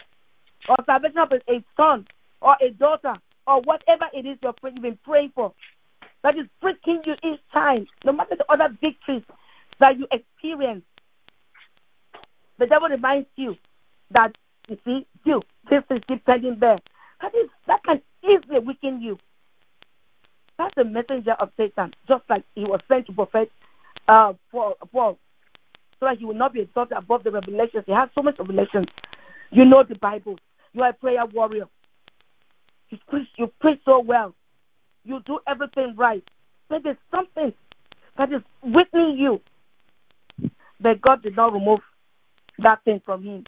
[0.68, 2.06] or salvation of a, a son,
[2.40, 3.14] or a daughter,
[3.48, 5.52] or whatever it is you're praying, you've been praying for.
[6.22, 9.22] That is freaking you each time, no matter the other victories
[9.80, 10.84] that you experience.
[12.58, 13.56] The devil reminds you
[14.10, 14.36] that
[14.68, 16.78] you see, you this is depending there.
[17.22, 19.18] That is that can easily weaken you.
[20.58, 23.50] That's the messenger of Satan, just like he was sent to prophet
[24.08, 25.18] uh, Paul, Paul,
[26.00, 27.84] so that he will not be exalted above the revelations.
[27.86, 28.86] He has so much revelations.
[29.50, 30.36] You know the Bible.
[30.72, 31.68] You are a prayer warrior.
[32.90, 34.34] You preach, you preach so well.
[35.04, 36.24] You do everything right.
[36.68, 37.52] But there's something
[38.16, 39.40] that is within you
[40.80, 41.80] that God did not remove
[42.58, 43.44] that thing from him.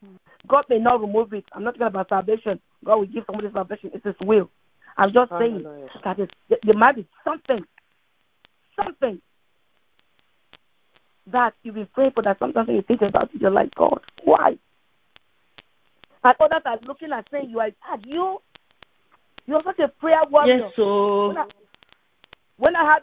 [0.47, 1.45] God may not remove it.
[1.53, 2.61] I'm not talking about salvation.
[2.85, 3.91] God will give somebody salvation.
[3.95, 4.51] It's His will.
[4.97, 5.89] I'm just saying Hallelujah.
[6.05, 7.65] that is, there might be something,
[8.77, 9.21] something
[11.27, 14.01] that you've been praying for that sometimes when you think about it, you're like, God,
[14.25, 14.59] why?
[16.23, 17.71] And others are looking and saying, You are
[18.05, 18.43] you
[19.47, 20.59] you're such a prayer warrior.
[20.59, 21.47] Yes, so When I,
[22.57, 23.03] when I had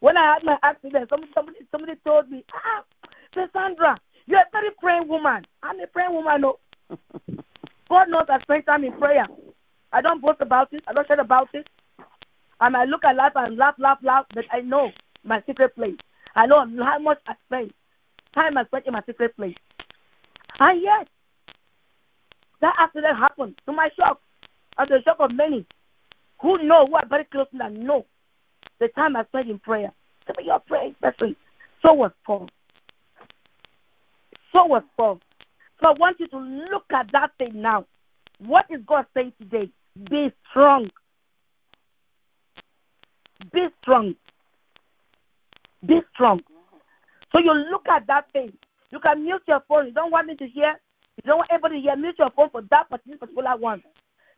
[0.00, 2.84] when I had my accident, somebody somebody, somebody told me, Ah,
[3.52, 5.44] Sandra, you're a very praying woman.
[5.62, 6.58] I'm a praying woman, no.
[7.88, 9.26] God knows I spend time in prayer.
[9.92, 10.82] I don't boast about it.
[10.88, 11.68] I don't share about it.
[12.60, 14.90] And I look at life and laugh, laugh, laugh, but I know
[15.22, 15.96] my secret place.
[16.34, 17.72] I know how much I spend,
[18.34, 19.56] time I spend in my secret place.
[20.58, 21.08] And yet,
[22.60, 24.20] that accident happened to my shock,
[24.78, 25.66] and the shock of many
[26.40, 28.04] who know, who are very close and know
[28.80, 29.92] the time I spent in prayer.
[30.26, 31.36] So you're a praying person.
[31.82, 32.48] So was Paul.
[34.52, 35.20] So was Paul.
[35.80, 37.86] So I want you to look at that thing now.
[38.38, 39.70] What is God saying today?
[40.10, 40.90] Be strong.
[43.52, 44.14] Be strong.
[45.86, 46.40] Be strong.
[47.32, 48.52] So you look at that thing.
[48.90, 49.86] You can mute your phone.
[49.86, 50.80] You don't want me to hear.
[51.16, 51.96] You don't want everybody to hear.
[51.96, 53.82] Mute your phone for that particular one.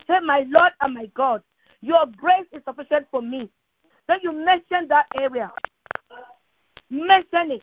[0.06, 1.42] Say, My Lord and my God,
[1.80, 3.50] your grace is sufficient for me.
[4.08, 5.50] Then you mention that area.
[6.90, 7.62] Mention it.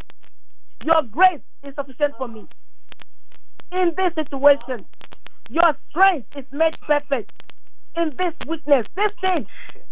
[0.83, 2.45] Your grace is sufficient for me.
[3.71, 4.85] In this situation,
[5.49, 7.31] your strength is made perfect.
[7.95, 9.45] In this weakness, this thing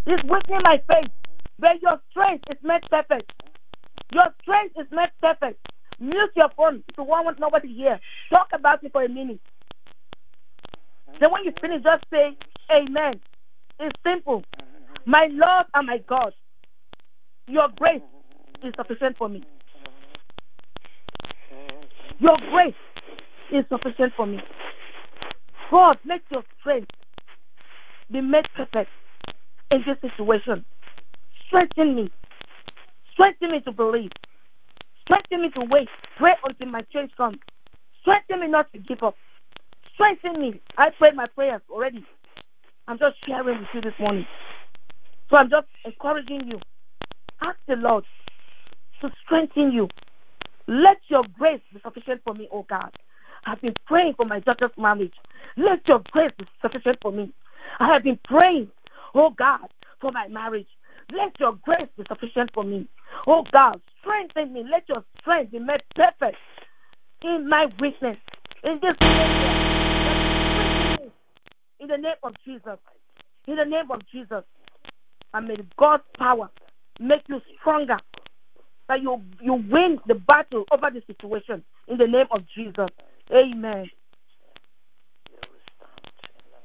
[0.05, 1.11] is weakening my faith.
[1.59, 3.31] But your strength is made perfect.
[4.13, 5.65] Your strength is made perfect.
[5.99, 7.99] Mute your phone if you want nobody here.
[8.29, 9.39] Talk about it for a minute.
[11.19, 12.37] Then when you finish, just say,
[12.71, 13.19] Amen.
[13.79, 14.43] It's simple.
[15.05, 16.33] My Lord and my God,
[17.47, 18.01] your grace
[18.63, 19.43] is sufficient for me.
[22.19, 22.75] Your grace
[23.51, 24.39] is sufficient for me.
[25.71, 26.91] God, let your strength
[28.11, 28.91] be made perfect
[29.71, 30.63] in this situation.
[31.47, 32.11] Strengthen me.
[33.13, 34.11] Strengthen me to believe.
[35.01, 35.89] Strengthen me to wait.
[36.17, 37.37] Pray until my change comes.
[38.01, 39.15] Strengthen me not to give up.
[40.01, 40.59] Strengthen me.
[40.77, 42.03] I prayed my prayers already.
[42.87, 44.25] I'm just sharing with you this morning.
[45.29, 46.59] So I'm just encouraging you.
[47.41, 48.03] Ask the Lord
[49.01, 49.87] to strengthen you.
[50.67, 52.91] Let your grace be sufficient for me, oh God.
[53.45, 55.13] I've been praying for my daughter's marriage.
[55.55, 57.31] Let your grace be sufficient for me.
[57.79, 58.69] I have been praying,
[59.13, 59.67] oh God,
[59.99, 60.67] for my marriage.
[61.11, 62.87] Let your grace be sufficient for me.
[63.27, 64.65] Oh God, strengthen me.
[64.69, 66.37] Let your strength be made perfect
[67.23, 68.17] in my weakness.
[68.63, 68.95] In this.
[71.81, 72.77] In the name of Jesus.
[73.47, 74.43] In the name of Jesus.
[75.33, 76.49] And may God's power
[76.99, 77.97] make you stronger.
[78.87, 82.87] That you you win the battle over the situation in the name of Jesus.
[83.33, 83.33] Amen.
[83.39, 83.73] In the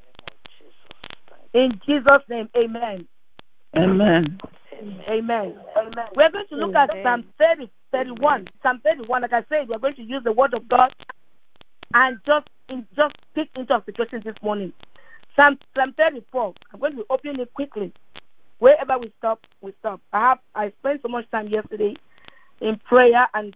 [0.03, 0.75] name of Jesus.
[1.55, 3.07] In Jesus' name, amen.
[3.77, 4.39] Amen.
[4.81, 5.01] Amen.
[5.09, 5.55] Amen.
[6.15, 8.49] We're going to look at Psalm 30, 31.
[8.63, 10.93] Psalm 31, like I said, we're going to use the word of God
[11.95, 14.73] and just in, just speak into our situation this morning.
[15.37, 16.55] Psalm, Psalm 34.
[16.73, 17.93] I'm going to be opening it quickly.
[18.59, 20.01] Wherever we stop, we stop.
[20.13, 21.95] I have I spent so much time yesterday
[22.63, 23.55] in prayer and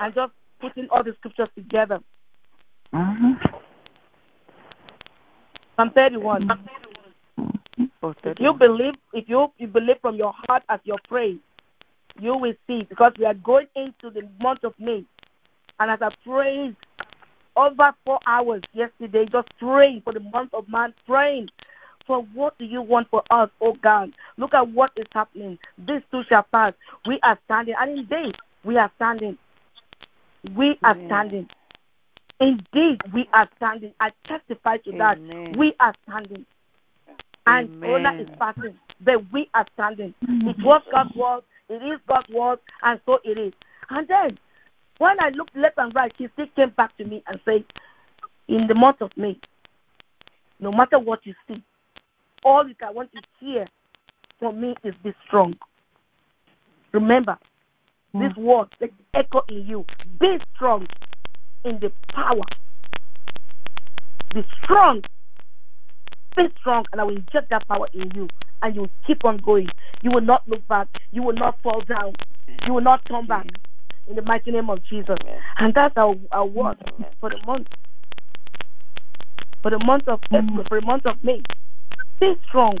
[0.00, 2.00] and just putting all the scriptures together.
[2.94, 3.40] Mhm.
[5.76, 6.48] Psalm 31.
[8.02, 8.58] Oh, If that you one.
[8.58, 11.38] believe, if you, you believe from your heart as your praise,
[12.20, 15.04] you will see because we are going into the month of May.
[15.80, 16.76] And as I prayed
[17.56, 21.48] over four hours yesterday, just praying for the month of March, praying
[22.06, 24.12] for what do you want for us, oh God.
[24.36, 25.58] Look at what is happening.
[25.78, 26.74] This too shall pass.
[27.06, 29.38] We are standing, and indeed, we are standing.
[30.54, 31.06] We are Amen.
[31.08, 31.48] standing.
[32.40, 33.92] Indeed, we are standing.
[34.00, 35.18] I testify to that.
[35.56, 36.44] We are standing.
[37.46, 40.14] And Corona is passing, but we are standing.
[40.22, 40.64] It mm-hmm.
[40.64, 43.52] was God's word, it is God's word, and so it is.
[43.90, 44.38] And then,
[45.04, 47.62] when I looked left and right, he still came back to me and said,
[48.48, 49.38] In the month of May,
[50.60, 51.62] no matter what you see,
[52.42, 53.66] all you can want to hear
[54.38, 55.56] from me is be strong.
[56.92, 57.36] Remember,
[58.12, 58.22] hmm.
[58.22, 59.84] this word, it echo in you.
[60.18, 60.86] Be strong
[61.66, 62.44] in the power.
[64.32, 65.02] Be strong.
[66.34, 68.26] Be strong, and I will inject that power in you,
[68.62, 69.68] and you will keep on going.
[70.00, 70.88] You will not look back.
[71.12, 72.14] You will not fall down.
[72.66, 73.44] You will not turn back.
[73.44, 73.73] Hmm.
[74.06, 75.16] In the mighty name of Jesus.
[75.58, 76.76] And that's our, our word
[77.20, 77.68] for the month.
[79.62, 81.42] For the month of April, for the month of May.
[82.16, 82.78] Stay strong.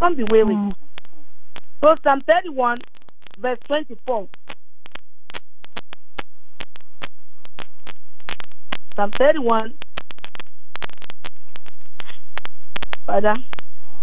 [0.00, 0.56] Don't be weary.
[1.82, 2.78] So Psalm 31,
[3.38, 4.28] verse 24.
[8.96, 9.74] Psalm 31.
[13.06, 13.36] Father,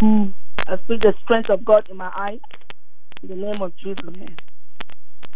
[0.02, 0.34] Mm.
[0.68, 2.40] I speak the strength of God in my eyes.
[3.22, 4.04] In the name of Jesus.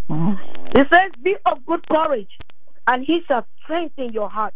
[0.10, 0.38] Amen.
[0.38, 0.80] Mm.
[0.80, 2.30] It says, Be of good courage,
[2.88, 4.54] and he shall strengthen your heart.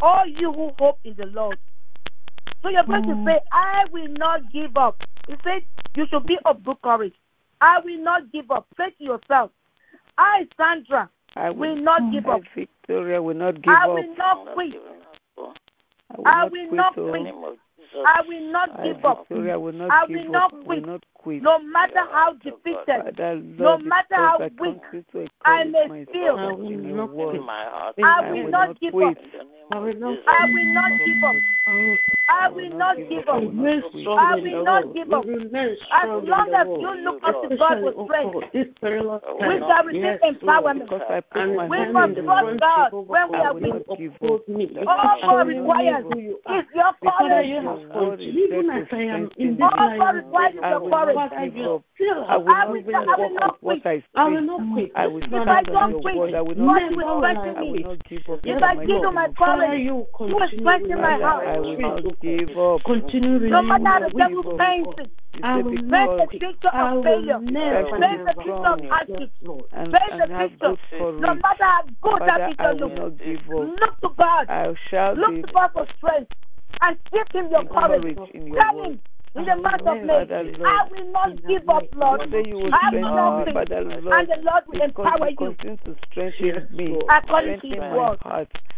[0.00, 1.58] All you who hope in the Lord.
[2.62, 4.96] So you're going to say, I will not give up.
[5.26, 5.62] He said,
[5.96, 7.14] You should be of good courage.
[7.60, 8.66] I will not give up.
[8.76, 9.50] Say to yourself,
[10.18, 12.42] I, Sandra, I will will, not give up.
[12.54, 13.80] Victoria, will not give up.
[13.80, 13.94] I up.
[13.94, 14.72] will not quit.
[16.10, 16.76] I will I not will quit.
[16.76, 17.00] not oh.
[17.00, 17.24] In the quit.
[17.24, 18.06] name of Jesus.
[18.06, 19.18] I will not I, give up.
[19.28, 20.52] Victoria, will not I give will up.
[20.52, 21.00] not I will not quit.
[21.24, 26.70] No matter how oh, defeated Father, No matter how weak I may feel, I will
[26.70, 27.36] not word.
[27.36, 27.94] In my heart.
[27.98, 29.16] I I will will not not give up.
[29.16, 30.24] In the name I will not Jesus.
[30.28, 31.36] I will not give up.
[31.66, 33.34] I will, I I will will not not give up.
[33.34, 34.02] will remain not quit.
[34.02, 35.24] strong I will not give up.
[35.26, 39.22] As long as you oh, look up to God with oh strength, God, this perilous
[39.24, 40.84] I will we shall receive Yes, empowerment.
[40.84, 43.30] Because I put And We hope must in in the you, trust God oh when
[43.30, 43.72] we God, I are will weak.
[43.72, 44.48] not you give uphold up.
[44.48, 44.66] me.
[44.66, 46.12] The Because All name God of requires give up.
[46.12, 47.48] who you is your Because Father, courage.
[47.48, 48.52] your have word is continued.
[48.52, 51.11] Even as I am in this All line, God oh requires is your will courage.
[51.14, 51.82] Not Father, give you up.
[51.94, 53.86] still I will I not will not, I will walk not what quit.
[53.86, 54.92] I I will not quit.
[54.96, 56.34] I will This If man I stand on don't your word.
[56.34, 57.24] I will not give Never up.
[57.24, 59.14] I will not give up If in I give you Lord.
[59.14, 59.84] my name of Father, courage, Jesus.
[59.84, 61.46] you will continue strengthen my renewing Father, heart.
[61.46, 62.84] my I will not give up.
[62.84, 64.60] Continue No matter renewing how my the devil up.
[64.60, 65.10] God.
[65.34, 66.42] it, I will paint not the because quit.
[66.42, 68.90] picture of I will never, will paint be the never picture of strong quit.
[68.90, 69.66] Yes, hardship, Lord.
[69.72, 71.40] and, the and have good No courage.
[71.42, 73.80] matter how good that picture looks, up.
[73.80, 74.48] look to God.
[74.48, 76.30] I shall Look to God for strength
[76.82, 78.18] and give Him your courage.
[78.34, 78.84] in Tell.
[78.84, 79.00] Him
[79.34, 80.58] in the will month of never May, Father, quit.
[80.58, 82.20] Lord, I will not give up, Lord.
[82.20, 83.56] you name say of you will I will not me, quit.
[83.56, 87.10] Ah, Father, And the Lord will empower you you continue to strengthen me, Lord.
[87.10, 88.18] according to His word.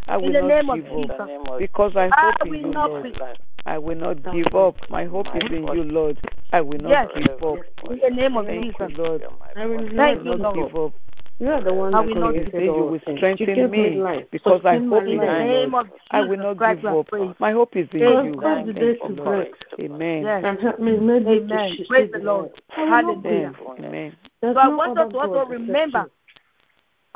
[0.07, 1.17] I will In the not name of up Jesus.
[1.19, 3.03] the name of because I I hope in you, Lord.
[3.03, 3.39] quit.
[3.67, 4.77] I will not give up.
[4.91, 6.19] My hope is in you, Lord.
[6.53, 7.09] I will not Yes.
[7.17, 7.57] give up.
[7.57, 8.99] Yes, In the name of Thank Jesus.
[8.99, 9.23] Lord.
[9.23, 10.71] You're I will Thank you, not Lord.
[10.71, 10.93] give up.
[11.41, 12.63] You are the one I will not You give say up.
[12.65, 14.25] you will You strengthen gave me me life.
[14.31, 15.47] because I Sustain my hope in In the you, life.
[15.49, 15.87] name Lord.
[15.87, 17.07] of I will Jesus not Christ, give we have up.
[17.09, 17.35] prayed.
[17.41, 18.25] My hope is in Amen.
[18.27, 18.33] you.
[18.41, 19.49] Cause the Thank days you, to Lord.
[19.77, 20.23] break Amen.
[20.23, 20.43] Yes.
[20.47, 21.77] and help me maybe Amen.
[21.77, 22.45] to Praise see the the Lord.
[22.45, 22.63] light.
[22.77, 23.35] I will not quit.
[23.35, 23.53] Hallelujah.
[23.67, 23.85] Amen.
[23.85, 24.17] Amen.
[24.41, 26.11] There's So I no want other us to also God except remember, you.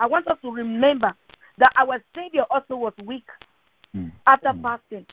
[0.00, 1.14] I want us to remember
[1.58, 3.26] that our Savior also was weak
[3.96, 4.10] mm.
[4.26, 4.62] after mm.
[4.62, 5.06] fasting.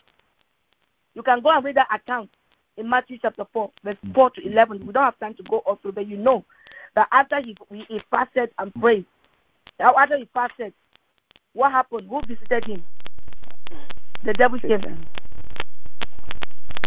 [1.13, 2.31] You can go and read that account
[2.77, 4.15] in Matthew chapter 4, verse mm.
[4.15, 4.85] 4 to 11.
[4.85, 6.43] We don't have time to go all through, but you know
[6.95, 9.05] that after he, he, he fasted and prayed,
[9.79, 10.73] after he fasted,
[11.53, 12.07] what happened?
[12.09, 12.83] Who visited him?
[14.23, 15.05] The devil came.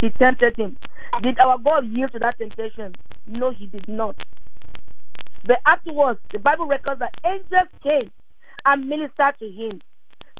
[0.01, 0.77] He tempted him.
[1.23, 2.95] Did our God yield to that temptation?
[3.27, 4.17] No, he did not.
[5.45, 8.11] But afterwards, the Bible records that angels came
[8.65, 9.81] and ministered to him.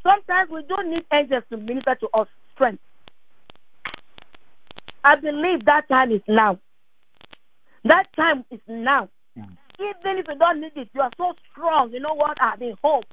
[0.03, 2.83] Sometimes we don't need angels to minister to us strength.
[5.05, 6.59] I believe that time is now.
[7.85, 9.09] That time is now.
[9.37, 9.57] Mm.
[9.81, 11.93] Even if you don't need it, you are so strong.
[11.93, 12.37] You know what?
[12.41, 13.05] I've been hope.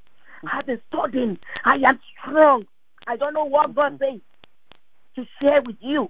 [0.51, 1.38] I've been studying.
[1.63, 2.65] I am strong.
[3.08, 4.19] I don't know what God says
[5.15, 6.10] to share with you.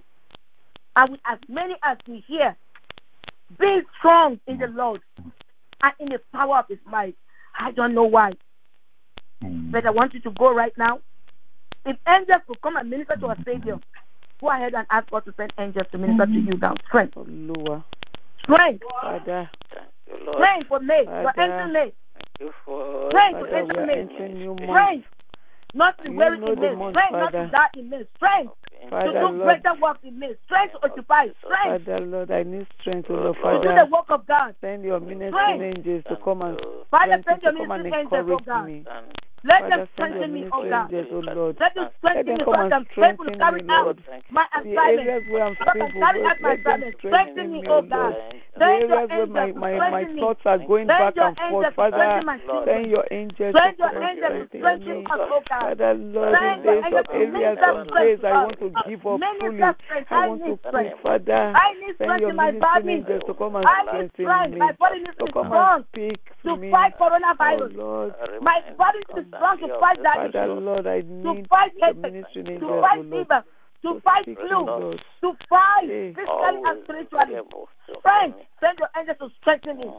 [0.96, 2.56] And with as many as we hear,
[3.58, 5.00] be strong in the Lord
[5.82, 7.16] and in the power of His might.
[7.58, 8.32] I don't know why,
[9.42, 9.70] Mm.
[9.70, 11.00] but I want you to go right now.
[11.84, 13.78] If angels will come and minister to our Savior,
[14.40, 16.74] go ahead and ask God to send angels to minister to you now.
[16.88, 17.84] Strength, Olúwa.
[18.42, 19.48] strength, Father,
[20.08, 20.36] Thank you, Lord.
[20.36, 21.04] strength for May.
[21.04, 21.92] You're entering May.
[22.40, 23.92] Thank for Strength to Father, we enter are May.
[24.00, 24.70] entering new month.
[24.70, 25.06] Strength,
[25.74, 28.06] not to You weary in month, Strength, not to die in May.
[28.16, 28.52] Strength
[28.90, 29.42] to do Lord.
[29.42, 30.34] greater work in May.
[30.44, 31.26] Strength to occupy.
[31.44, 33.34] Strength Father, Lord, I need strength, Lord.
[33.36, 34.54] to do the work of God.
[34.60, 35.78] send your ministering Strength.
[35.78, 36.58] angels to come and
[36.90, 38.66] Father, send your to come and ministering angels, oh God.
[38.66, 38.84] me.
[39.46, 40.92] Let them strengthen me, oh God.
[40.92, 41.56] angels, O Lord.
[41.60, 43.98] Let them strengthen me so come I and can faithful to strengthen carry me, out
[44.30, 45.26] my assignment.
[45.30, 46.96] I'm So I can feeble, carry Lord, out my let them assignment.
[46.98, 48.14] Strengthen strengthen me, me, oh God.
[48.58, 50.20] Send your my, angels to my, my strengthen me.
[50.20, 53.78] thoughts are going back and forth, to Father, strengthen my send your angels to Send
[53.78, 55.06] your come and angels to strengthen strengthen me.
[55.48, 59.06] Father, Lord, in days of to areas of strength days to I want to give
[59.06, 59.56] up fully.
[59.84, 60.08] strength.
[60.10, 61.02] I want to strength.
[61.02, 61.52] Father.
[61.54, 62.88] I need Send strength your my body.
[62.90, 64.52] angels to come and I need strengthen strength.
[64.54, 64.58] me.
[64.58, 66.70] My body needs to To come and speak to to me.
[66.70, 68.12] fight Oh coronavirus.
[68.40, 72.60] My body to be strong to fight Father, diabetes, Lord, I to fight your headache,
[72.60, 73.26] to fight O Lord.
[73.26, 73.44] fever,
[73.82, 74.66] to to fight speak, flu,
[75.22, 76.14] to fight Hey.
[76.16, 77.40] physically and spiritually.
[78.00, 78.38] Strength.
[78.60, 79.92] Send your angels to strengthen me.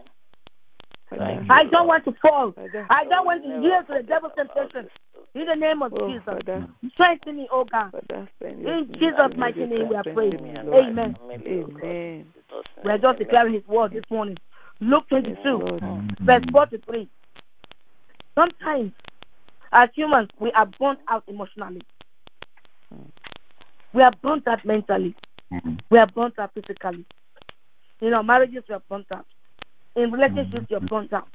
[1.50, 2.54] I don't want to fall.
[2.90, 4.90] I don't want to yield to the devil's temptation.
[5.36, 6.24] In the name of Oh, Jesus.
[6.26, 7.92] Father, Strengthen me, oh God.
[7.92, 10.42] Father, In Jesus' mighty name we are praying.
[10.44, 11.16] me, Amen.
[11.32, 12.34] Amen.
[12.84, 14.38] We are just declaring his word this morning.
[14.80, 15.84] Luke 22, Lord.
[16.26, 17.10] verse 43.
[18.36, 18.92] Sometimes,
[19.78, 21.84] as humans, we are burnt out emotionally.
[23.94, 25.16] We are burnt out mentally.
[25.54, 25.76] Mm-hmm.
[25.92, 27.06] We are burnt out physically.
[28.02, 29.28] In our marriages, we are burnt out.
[29.96, 30.66] In relationships, mm-hmm.
[30.70, 31.28] you're burnt out.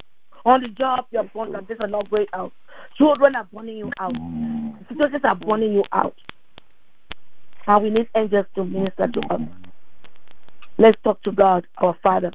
[0.44, 1.68] On the job, you're burnt out.
[1.68, 2.52] Things are not going out.
[2.98, 4.14] Children are burning you out.
[4.14, 4.70] Mm-hmm.
[4.88, 6.16] Situations are burning you out.
[7.68, 9.40] And we need angels to minister to us.
[10.78, 12.32] Let's talk to God, our Father.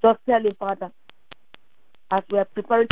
[0.00, 0.90] Just tell him, Father,
[2.10, 2.88] as we are preparing.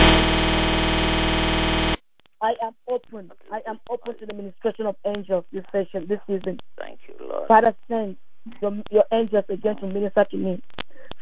[2.43, 3.31] I am open.
[3.53, 6.59] I am open to the ministration of angels this session, this season.
[6.79, 7.47] Thank you, Lord.
[7.47, 8.17] Father, send
[8.61, 10.61] your, your angels again to minister to me.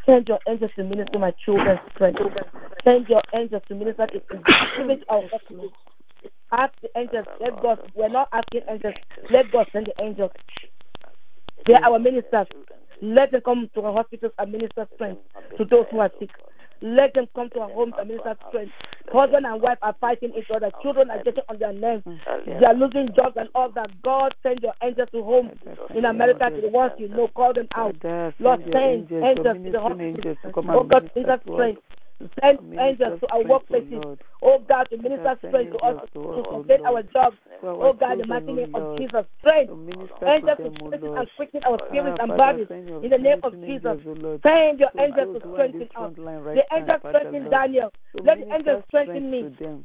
[0.07, 2.21] Send your angels to minister to my children's strength.
[2.85, 5.73] Send your angels to minister to to our hospitals.
[6.53, 8.95] Ask the angels, let God, we're not asking angels,
[9.31, 10.31] let God send the angels.
[11.67, 12.47] They are our ministers.
[13.03, 15.21] Let them come to our hospitals and minister strength
[15.59, 16.31] to those who are sick.
[16.83, 18.73] Let them come to our homes and minister to strength.
[19.13, 20.71] Husband and wife are fighting each other.
[20.83, 22.05] Children are getting on their nerves.
[22.47, 23.91] They are losing jobs and all that.
[24.03, 25.51] God send your angels to homes
[25.95, 27.29] in America to the ones you know.
[27.29, 27.95] Call them out.
[28.39, 31.57] Lord, send angels, to the ministering angels to come Oh God, minister minister to us.
[31.57, 31.83] strength.
[32.41, 34.05] Send angels to our workplaces.
[34.05, 34.21] Lord.
[34.43, 37.37] Oh God, to minister strength to us to to us, O sustain our jobs.
[37.63, 39.25] Oh God, the mighty name of Jesus.
[39.41, 39.73] Strength.
[40.27, 42.67] Angels to to them, O strengthen and quicken our spirits and bodies.
[42.71, 43.97] In the name of Jesus.
[44.43, 46.13] Send your angels to who are in strengthen us.
[46.17, 47.93] The angels strengthen Daniel.
[48.25, 49.41] Let the angels strengthen strength me.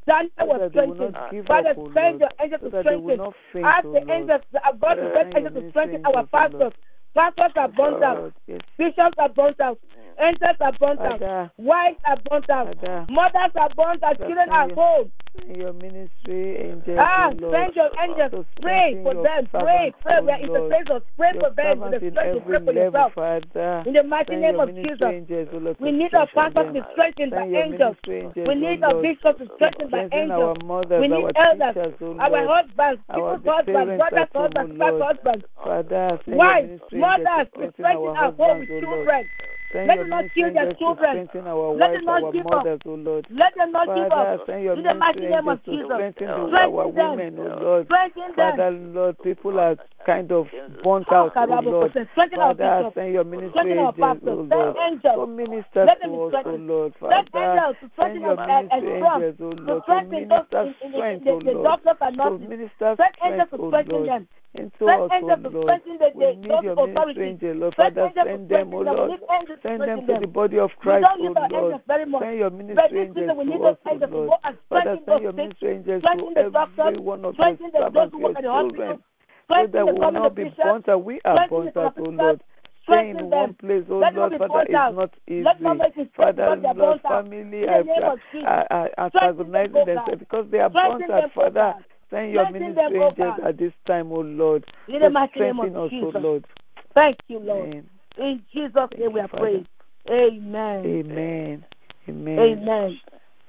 [0.07, 1.47] Daniel was that they will strengthened.
[1.47, 3.65] Father, send your angels to that they will strengthen.
[3.65, 4.41] Ask the angels,
[4.81, 6.51] God to send angels to strengthen our angels, O Lord.
[6.51, 6.73] pastors.
[7.15, 8.33] Pastors are burnt out.
[8.77, 9.79] Bishops are burnt out.
[10.19, 10.73] Angels are.
[10.79, 12.17] Father, Wives are.
[12.29, 13.69] Father, Mothers are
[14.03, 14.17] out.
[14.17, 15.11] Children are cold.
[15.49, 17.53] your ministry angels, Ah, Lord.
[17.53, 18.31] send your angels.
[18.31, 19.47] to Pray for them.
[19.51, 20.17] Pray, pray.
[20.19, 20.71] O Where it's a Lord.
[20.71, 23.13] place of pray for them with the strength to pray for yourself.
[23.13, 23.83] Father.
[23.85, 24.97] In the mighty name of Jesus.
[25.01, 27.95] angels, Lord, We need our pastors to be strengthened by angels.
[28.07, 30.57] angels, We need our bishops to be strengthened by angels.
[30.63, 36.19] mothers, We need elders, teachers, our husbands, people's husbands, brothers' home, husbands, sisters' husbands, Father,
[36.23, 39.27] send your wives, mothers to strengthen our home with children.
[39.75, 41.29] Send Let them not kill their children.
[41.35, 42.53] Let them not give up.
[42.53, 43.27] mothers, O Lord.
[43.29, 44.47] Let them not give up.
[44.47, 45.85] In the mighty name of Jesus.
[45.91, 47.11] strengthen the, our them.
[47.11, 47.89] women, O Lord.
[47.89, 48.33] Them.
[48.35, 50.47] Father, Lord, people are kind of
[50.81, 51.93] burnt out, oh O Lord.
[52.35, 54.49] Father, send your ministry angels, O pastors.
[54.49, 54.77] Lord.
[55.03, 56.55] To minister Let them to us, O.
[56.55, 56.93] Lord.
[56.97, 60.91] Father, send your us and, and ministry angels, O Lord, to minister in, in, in,
[60.93, 61.63] strength, the, O Lord.
[61.65, 64.27] doctors and To minister strength, to O Lord.
[64.55, 64.65] Them.
[64.65, 65.81] Into Send us, angels to Lord.
[66.15, 67.75] We need your ministry angel, Lord.
[67.75, 69.09] Father, send them, O strengthen Lord.
[69.11, 71.65] need angels to Send them to the body of Christ, don't O need Lord.
[71.65, 72.21] angels very much.
[72.23, 74.41] Send your ministry angels season we need to us, O angels to Lord.
[74.69, 78.43] Father, send your ministry angels to every one of your the, servants, your work at
[78.43, 79.03] the children,
[79.47, 81.05] so that we will not be out.
[81.05, 82.41] We are strengthen burnt out, O Lord.
[82.85, 85.41] Staying in one place, oh Let Lord, Father, is not easy.
[85.41, 88.47] not be sick Father, Lord, family are, name of Jesus.
[88.47, 91.23] are, are them, antagonizing oh themselves because they are burnt out.
[91.23, 91.73] oh Father.
[92.09, 94.65] Send your ministry oh angels at this time, O Lord.
[94.87, 96.13] In the mighty name of us, Jesus.
[96.15, 96.45] Lord.
[96.93, 97.69] Thank you, Lord.
[97.69, 97.89] Amen.
[98.17, 99.67] In Jesus' Thank name we are praying.
[100.09, 100.85] Amen.
[100.85, 101.65] Amen.
[102.07, 102.39] Amen.
[102.39, 102.99] Amen.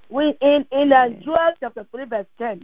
[0.09, 1.23] We in in Amen.
[1.25, 2.63] Joel chapter three verse ten.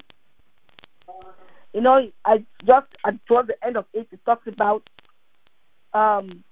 [1.75, 4.83] You know, I just at towards the end of it, it talks about
[5.93, 6.43] um,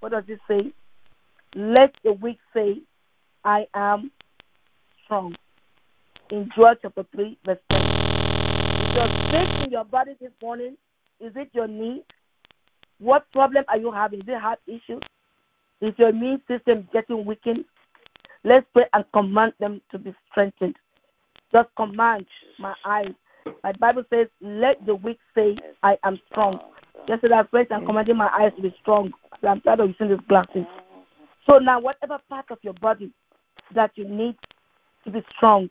[0.00, 0.72] what does it say?
[1.54, 2.80] Let the weak say,
[3.44, 4.12] "I am
[5.04, 5.34] strong."
[6.30, 7.91] In Joel chapter three verse ten.
[8.94, 10.76] If you're sick in your body this morning,
[11.18, 12.02] is it your knee?
[12.98, 14.20] What problem are you having?
[14.20, 15.00] Is it heart issues?
[15.80, 17.64] Is your immune system getting weakened?
[18.44, 20.76] Let's pray and command them to be strengthened.
[21.52, 22.26] Just command
[22.58, 23.14] my eyes.
[23.64, 26.60] My Bible says, Let the weak say, I am strong.
[27.08, 29.10] Yesterday I prayed and commanded my eyes to be strong.
[29.42, 30.66] I'm tired of using these glasses.
[31.48, 33.10] So now, whatever part of your body
[33.74, 34.36] that you need
[35.04, 35.70] to be strong,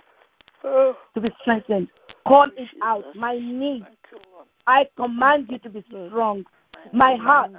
[0.64, 1.88] to be strengthened,
[2.28, 3.06] call it out.
[3.16, 4.48] My knee, thank you, Lord.
[4.68, 6.46] I command you to be strong.
[6.94, 7.52] My heart,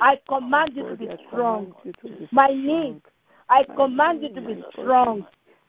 [0.00, 1.72] I command you to be strong.
[1.72, 2.66] command you to be My strong.
[2.66, 3.00] knee,
[3.48, 5.26] I command you to be strong.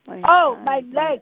[0.07, 1.21] My Oh, my leg,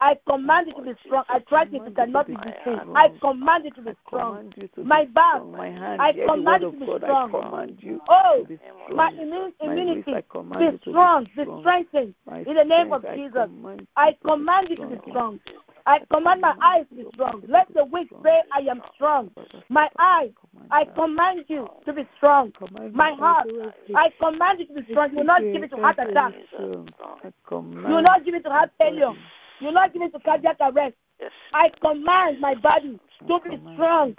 [0.00, 1.24] I command you to be strong.
[1.28, 2.80] I tried it, it cannot be detained.
[2.94, 4.34] I command you to be strong.
[4.34, 5.42] command you to My back.
[5.44, 7.34] My hand, I command word you to be strong.
[7.34, 8.58] I command you Oh, to be
[8.94, 9.20] my strong.
[9.62, 12.14] immunity, wrist, I command be strong, be be strengthened.
[12.46, 13.48] In the name of Jesus,
[13.96, 15.40] I you to be command you to be strong.
[15.88, 17.42] I command my eyes to be strong.
[17.48, 19.30] Let the weak say, I am strong.
[19.70, 20.32] My eyes,
[20.70, 22.52] I command you to be strong.
[22.92, 23.48] My heart,
[23.96, 25.12] I command you to be strong.
[25.12, 26.34] You will not give it to heart attack.
[26.52, 29.12] You will not give it to heart failure.
[29.60, 30.94] You will not give it to cardiac arrest.
[31.54, 34.14] I command my body to be strong.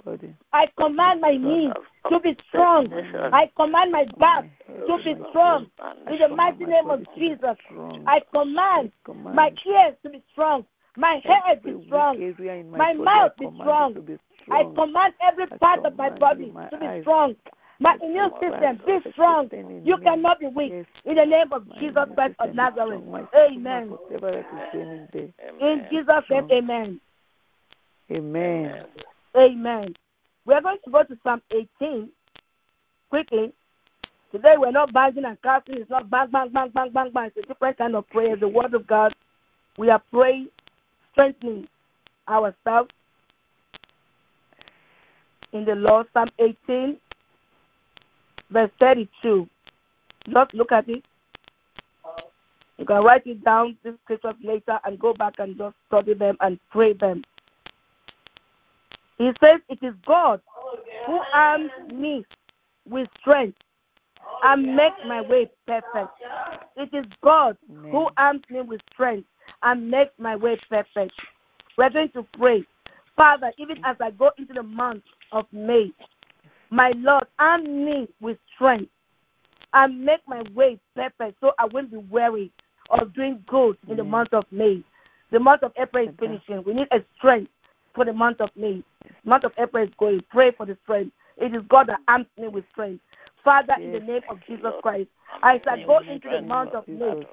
[0.52, 1.72] I command my knees
[2.10, 2.92] to be strong.
[3.32, 4.44] I command my back
[4.88, 5.66] to be strong.
[6.10, 7.56] In the mighty name of Jesus,
[8.08, 10.66] I command my ears to be strong.
[11.00, 12.18] My head Every be strong.
[12.70, 13.90] my, My body, mouth I be strong.
[13.92, 14.18] it to be
[14.50, 17.34] I command every I part of my body my to be strong.
[17.78, 19.48] My immune system of be strong.
[19.82, 20.72] You cannot be weak.
[20.74, 23.00] Yes, In the name of Jesus Christ of Nazareth.
[23.02, 23.26] strong.
[23.34, 23.86] Amen.
[23.86, 27.00] stomach, whatever that is going in Jesus' name, amen.
[28.12, 28.84] Amen.
[29.34, 29.94] Amen.
[30.44, 32.10] We're going to go to Psalm 18
[33.08, 33.52] quickly.
[34.32, 35.76] Today we're not banging and casting.
[35.78, 37.30] It's not bang, bang, bang, bang, bang, bang.
[37.34, 38.36] It's a different kind of prayer.
[38.36, 39.14] The Word of God.
[39.78, 40.48] We are praying,
[41.12, 41.68] strengthening
[42.28, 42.90] ourselves
[45.52, 46.06] in the Lord.
[46.12, 46.96] Psalm 18,
[48.50, 49.48] verse 32.
[50.28, 51.02] Just look at it.
[52.78, 56.36] You can write it down, these scriptures later, and go back and just study them
[56.40, 57.22] and pray them.
[59.18, 60.40] He says, It is God
[61.06, 62.24] who arms me
[62.88, 63.58] with strength
[64.44, 66.12] and make my way perfect.
[66.76, 69.28] It is God who arms me with strength
[69.62, 71.12] and make my way perfect.
[71.76, 72.64] We're going to pray.
[73.16, 75.02] Father, even as I go into the month
[75.32, 75.92] of May,
[76.70, 78.90] my Lord, arm me with strength
[79.72, 82.50] and make my way perfect so I won't be weary
[82.90, 84.82] of doing good in the month of May.
[85.30, 86.62] The month of April is finishing.
[86.64, 87.50] We need a strength
[87.94, 88.82] for the month of May.
[89.24, 90.22] month of April is going.
[90.30, 91.12] Pray for the strength.
[91.36, 93.02] It is God that arms me with strength.
[93.44, 95.08] Father, in the name of Jesus Christ,
[95.42, 97.26] as I go into the month of May,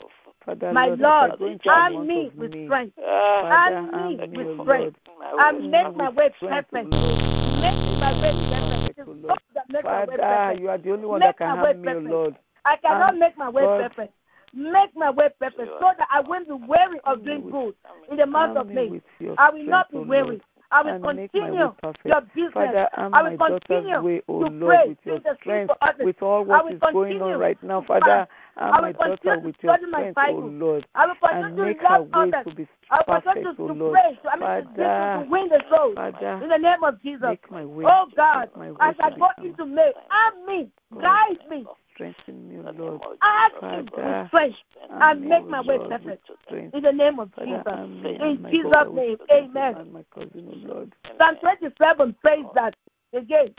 [0.48, 3.92] Father, my Lord, Lord, as I go into the arm me with strength uh, arm
[3.92, 4.98] me with strength.
[5.40, 6.74] And make my way perfect.
[6.74, 8.98] Make my way perfect.
[8.98, 9.28] It O is Lord.
[9.28, 11.74] God that makes my way Father, you are the only one that can my way
[11.74, 12.36] harm me, Lord.
[12.64, 14.14] I cannot ah, make my way perfect.
[14.54, 17.76] Make my way perfect so that I won't be weary of doing good
[18.10, 19.36] in the month of me May.
[19.38, 20.42] I will not be weary.
[20.72, 21.72] I will and make my continue
[22.06, 22.54] your business.
[22.54, 26.06] Father, I will continue way, O to Lord, pray, with your strength, for others.
[26.06, 27.82] with all I what will is going on right now.
[27.82, 28.28] to
[28.58, 30.50] Father, I will continue to study my strength, Bible.
[30.52, 32.34] Lord, I will continue and to love others.
[32.48, 34.20] to be I will continue to, to pray.
[34.24, 35.96] To, I mean, to, to, Father, to win the souls.
[35.96, 37.22] Father, In the name of Jesus.
[37.22, 37.86] way.
[37.86, 41.02] Oh God, make my way as I to go into May, arm me, God.
[41.02, 43.02] guide me, Strengthen me, Lord.
[43.22, 44.56] ask Father, strength,
[44.90, 46.30] arm and make my way perfect.
[46.46, 46.76] strength.
[46.76, 47.68] In the name of Father, Jesus.
[47.68, 49.76] In and Jesus' name, strength, amen.
[49.78, 50.94] And my cousin, O Lord.
[51.20, 52.76] Psalm 27 says that
[53.14, 53.54] again.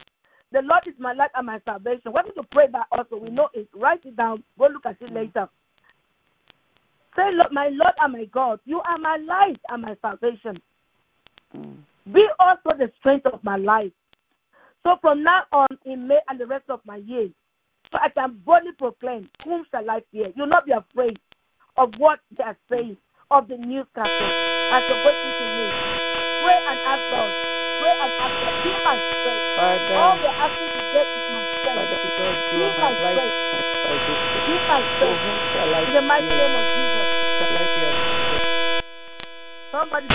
[0.53, 2.13] The Lord is my light and my salvation.
[2.13, 3.17] Going to pray that also.
[3.17, 3.69] We know it.
[3.75, 4.43] Write it down.
[4.59, 5.49] Go look at it later.
[7.17, 10.61] Say, Lord, my Lord and my God, you are my light and my salvation.
[11.55, 11.77] Mm.
[12.13, 13.93] Be also the strength of my life.
[14.85, 17.31] So from now on in May and the rest of my years,
[17.91, 20.33] so I can boldly proclaim, whom shall I fear?
[20.37, 21.19] You'll not be afraid
[21.77, 22.97] of what they are saying,
[23.31, 25.65] of the newscasters as you're waiting to me.
[26.45, 27.48] Pray and ask God
[27.79, 28.13] pray and.
[28.65, 29.59] Be my strength.
[29.59, 31.27] O asking to get is
[34.69, 35.23] my strength.
[35.89, 37.07] In the mighty name of Jesus.
[39.71, 40.07] Somebody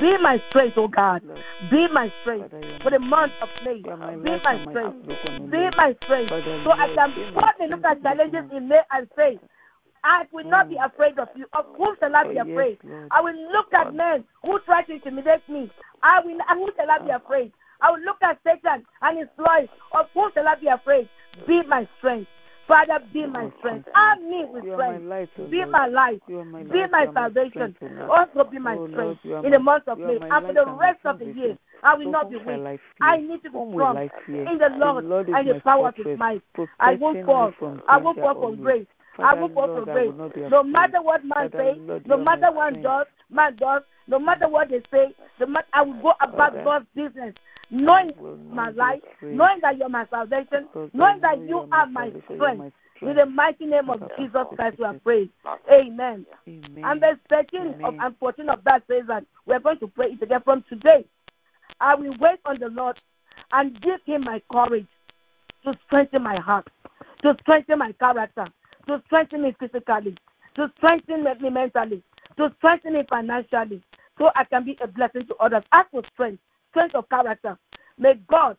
[0.00, 1.22] Be my strength, oh God.
[1.70, 2.50] Be my strength
[2.82, 3.82] for the month of May.
[3.82, 3.90] Be
[4.44, 5.06] my strength.
[5.50, 6.30] Be my strength.
[6.30, 9.38] So I can put and look at challenges in May and say,
[10.04, 10.86] I will not be Mm.
[10.86, 11.46] afraid of you.
[11.52, 12.78] Of whom shall I Oh, be yes, afraid?
[12.84, 13.08] Lord.
[13.10, 15.70] I will look at men who try to intimidate me.
[16.02, 16.40] I will.
[16.40, 17.52] Of whom shall I be afraid?
[17.80, 19.68] I will look at Satan and his lies.
[19.92, 21.08] Of whom shall I be afraid?
[21.46, 22.30] Be my strength.
[22.66, 23.88] Father, be my strength.
[23.94, 25.50] Arm me with my strength.
[25.50, 26.20] Be my life.
[26.28, 27.74] Be my you are my salvation.
[27.80, 28.10] Lord.
[28.10, 31.18] Also be my Oh, strength in the month of May and for the rest of
[31.18, 31.56] the year.
[31.82, 32.46] I will So not be weak.
[32.48, 32.80] I?
[33.00, 33.96] I need to be strong
[34.28, 36.42] in the The Lord Lord and the power of His might.
[36.78, 37.52] I won't fall.
[37.88, 38.86] I won't fall from grace.
[39.18, 40.06] I will go from grace.
[40.06, 42.52] will not be No matter what man Father, says, Lord, no you are my matter
[42.52, 42.82] what strength.
[42.84, 46.64] does, man does, no matter what they say, no matter, I will go about Father,
[46.64, 47.34] God's business,
[47.70, 51.86] knowing I will not my life, knowing that you're my salvation, knowing that you are
[51.86, 52.74] my salvation, you are strength.
[53.00, 55.30] In the mighty name of Jesus Christ, we are praying.
[55.70, 56.26] Amen.
[56.48, 56.84] Amen.
[56.84, 60.22] And verse 13 of, and 14 of that says that we're going to pray it
[60.22, 61.04] again from today.
[61.80, 62.98] I will wait on the Lord
[63.52, 64.86] and give him my courage
[65.64, 66.68] to strengthen my heart,
[67.22, 68.46] to strengthen my character,
[68.88, 70.16] to strengthen me physically,
[70.56, 72.02] to strengthen me mentally,
[72.36, 73.82] to strengthen me financially,
[74.18, 75.62] so I can be a blessing to others.
[75.72, 77.56] As for strength, strength of character,
[77.98, 78.56] may God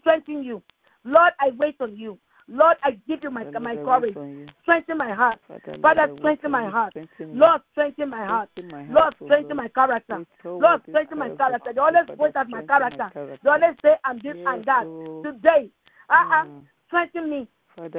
[0.00, 0.62] strengthen you.
[1.04, 2.18] Lord, I wait on you.
[2.48, 4.14] Lord, I give you my, Father, my courage.
[4.14, 4.46] wait on you.
[4.62, 5.40] Strengthen my heart.
[5.48, 6.94] Father, Father, strengthen my heart.
[7.32, 8.48] Lord, strengthen my heart.
[8.90, 10.26] Lord, strengthen my character.
[10.44, 11.72] Lord, strengthen my character.
[11.72, 13.10] They always point at my character.
[13.42, 14.84] They always say I'm this and that.
[14.84, 15.24] Lord.
[15.24, 15.70] Today,
[16.10, 16.62] uh-uh, Mm.
[16.88, 17.48] strengthen me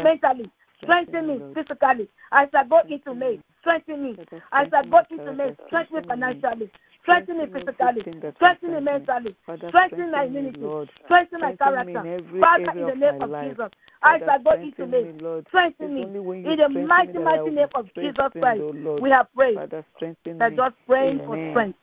[0.04, 0.52] mentally,
[0.82, 2.10] strengthen strengthen me me, physically.
[2.32, 3.42] As I go Strengthen into May, me.
[3.62, 4.18] strengthen me.
[4.52, 6.08] As I strengthen go into May, strengthen me strengthen me.
[6.08, 6.72] financially.
[7.04, 8.02] Strengthen me physically.
[8.36, 9.36] Strengthen me mentally.
[9.70, 10.60] Strengthen my strengthen immunity.
[11.06, 12.04] Strengthen my Strengthen me in character.
[12.40, 13.30] Father, in the name of.
[13.40, 13.72] Jesus,
[14.04, 16.02] as Father, I go into strengthen May, me, strengthen me.
[16.04, 19.00] only when you In the mighty, me that I mighty name of Jesus Christ, oh
[19.02, 19.56] we have prayed.
[19.56, 21.78] Father, strengthen We're just praying for strength.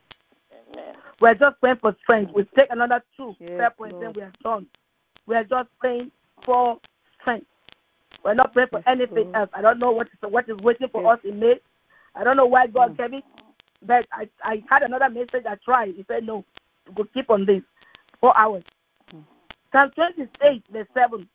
[1.20, 2.32] We're just praying for strength.
[2.34, 4.16] We take another two Yes, prayer points and Lord.
[4.16, 4.66] we are done.
[5.26, 6.10] We are just praying
[6.44, 6.78] for
[7.20, 7.46] strength.
[8.24, 9.50] We're not praying for anything else.
[9.54, 11.58] I don't know what is what is waiting for us in May.
[12.14, 12.96] I don't know why God Mm.
[12.98, 13.24] gave it,
[13.82, 15.46] but I, I had another message.
[15.48, 15.94] I tried.
[15.94, 16.44] He said no,
[16.94, 17.62] go keep on this
[18.20, 18.62] four hours.
[19.14, 19.24] Mm.
[19.72, 21.28] Psalm 28, verse 7.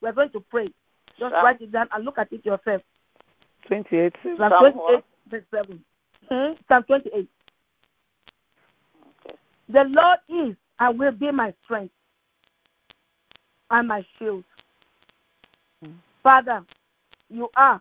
[0.00, 0.66] We're going to pray.
[1.18, 2.80] Just Psalm- write it down and look at it yourself.
[3.66, 4.14] 28.
[4.22, 5.04] Psalm Psalm 28, what?
[5.28, 5.84] verse 7.
[6.30, 6.52] Hmm?
[6.68, 7.28] Psalm 28.
[9.26, 9.36] Okay.
[9.68, 11.92] The Lord is and will be my strength
[13.70, 14.44] and my shield.
[15.84, 15.94] Mm.
[16.22, 16.64] Father,
[17.28, 17.80] you are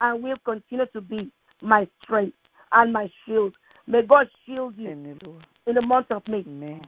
[0.00, 1.30] and will continue to be
[1.62, 2.36] my strength
[2.72, 3.54] and my shield.
[3.86, 5.18] May God shield you Amen,
[5.66, 6.44] in the month of May.
[6.46, 6.82] Amen.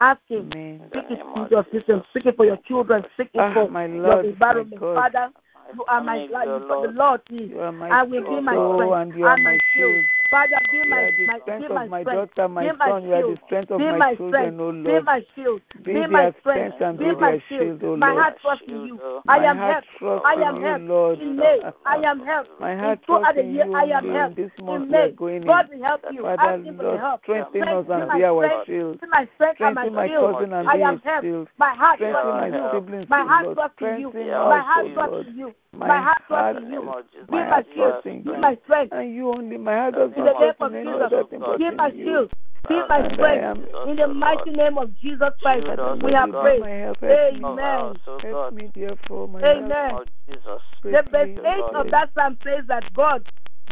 [0.00, 0.50] Ask Him.
[0.52, 0.82] Amen.
[0.90, 1.98] Speak it to your system.
[1.98, 2.06] Jesus.
[2.10, 3.04] Speak it for your children.
[3.14, 4.80] Speak it Ah, for my your Lord, my environment.
[4.80, 4.94] God.
[4.96, 5.28] Father,
[5.74, 6.44] you are my Family, God.
[6.44, 6.94] dear The Lord.
[6.96, 9.92] Lord is You are my and will be my strength and and my shield.
[9.92, 10.04] shield.
[10.30, 12.34] Father, be You my, are the my strength be my of my strength.
[12.34, 13.04] daughter, my be my son.
[13.04, 14.60] You are the strength of be my my children, strength.
[14.60, 15.04] O Be Lord.
[15.04, 15.60] my shield.
[15.84, 16.38] Be Be my strength.
[16.40, 17.80] strength and Be be my their shield.
[17.80, 19.00] shield, O My heart trusts in you.
[19.28, 20.24] I am heart helped.
[20.26, 20.84] I am you, helped.
[20.88, 21.20] Lord.
[21.20, 22.50] In May, I am helped.
[22.60, 24.38] My In heart throughout trusts the in year, you I am only helped.
[24.38, 25.78] in this month In we are May, going God in.
[25.78, 26.22] will help you.
[26.22, 27.20] Father, Ask Him for the Lord, help.
[27.22, 28.66] strengthen May us be and my be our strength.
[28.66, 29.00] shield.
[29.00, 30.32] Be my strength and my Strengthen my shield.
[30.32, 31.24] cousin and I be am his helped.
[31.24, 31.48] shield.
[31.58, 32.70] My heart Strengthen trusts my in you.
[32.72, 33.56] siblings, My O heart Lord.
[33.58, 34.08] trusts in you.
[34.10, 35.26] Strengthen Yeah, My us, heart O trusts Lord.
[35.26, 35.54] in you.
[35.72, 36.88] My My heart heart trusts in name you.
[36.88, 37.26] of Jesus.
[37.28, 37.92] Be my my heart shield.
[37.92, 38.36] trusts in Be you.
[38.38, 38.92] my strength.
[38.92, 39.56] And you only.
[39.58, 41.58] My heart does In not the name trust of in any Jesus, other thing but
[41.58, 42.30] be my shield.
[42.68, 43.68] Be my And strength.
[43.88, 45.64] In the mighty name of Jesus Christ,
[46.02, 46.42] we have God.
[46.42, 46.60] prayed.
[46.60, 47.40] My help, help me.
[47.40, 47.90] Cover Amen.
[47.90, 48.54] us, oh Help God.
[48.54, 49.70] me, therefore, my Amen.
[49.70, 50.08] help.
[50.28, 50.44] Jesus.
[50.84, 53.24] The verse Please, 8 of that psalm says that God,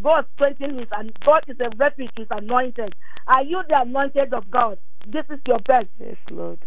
[0.02, 2.94] God strengthens his and God is a refuge, is anointed.
[3.26, 4.78] Are you the anointed of God?
[5.06, 5.88] This is your best.
[5.98, 6.58] Yes, Lord.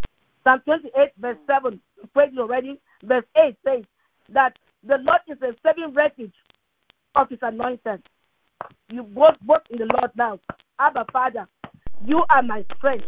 [0.43, 2.80] Psalm 28, verse 7, you prayed already.
[3.03, 3.84] Verse 8 says
[4.30, 4.53] that
[4.86, 6.34] the Lord is a saving refuge
[7.15, 8.03] of his anointed.
[8.89, 10.39] You both both in the Lord now.
[10.80, 11.47] Abba Father,
[12.06, 13.06] you are my strength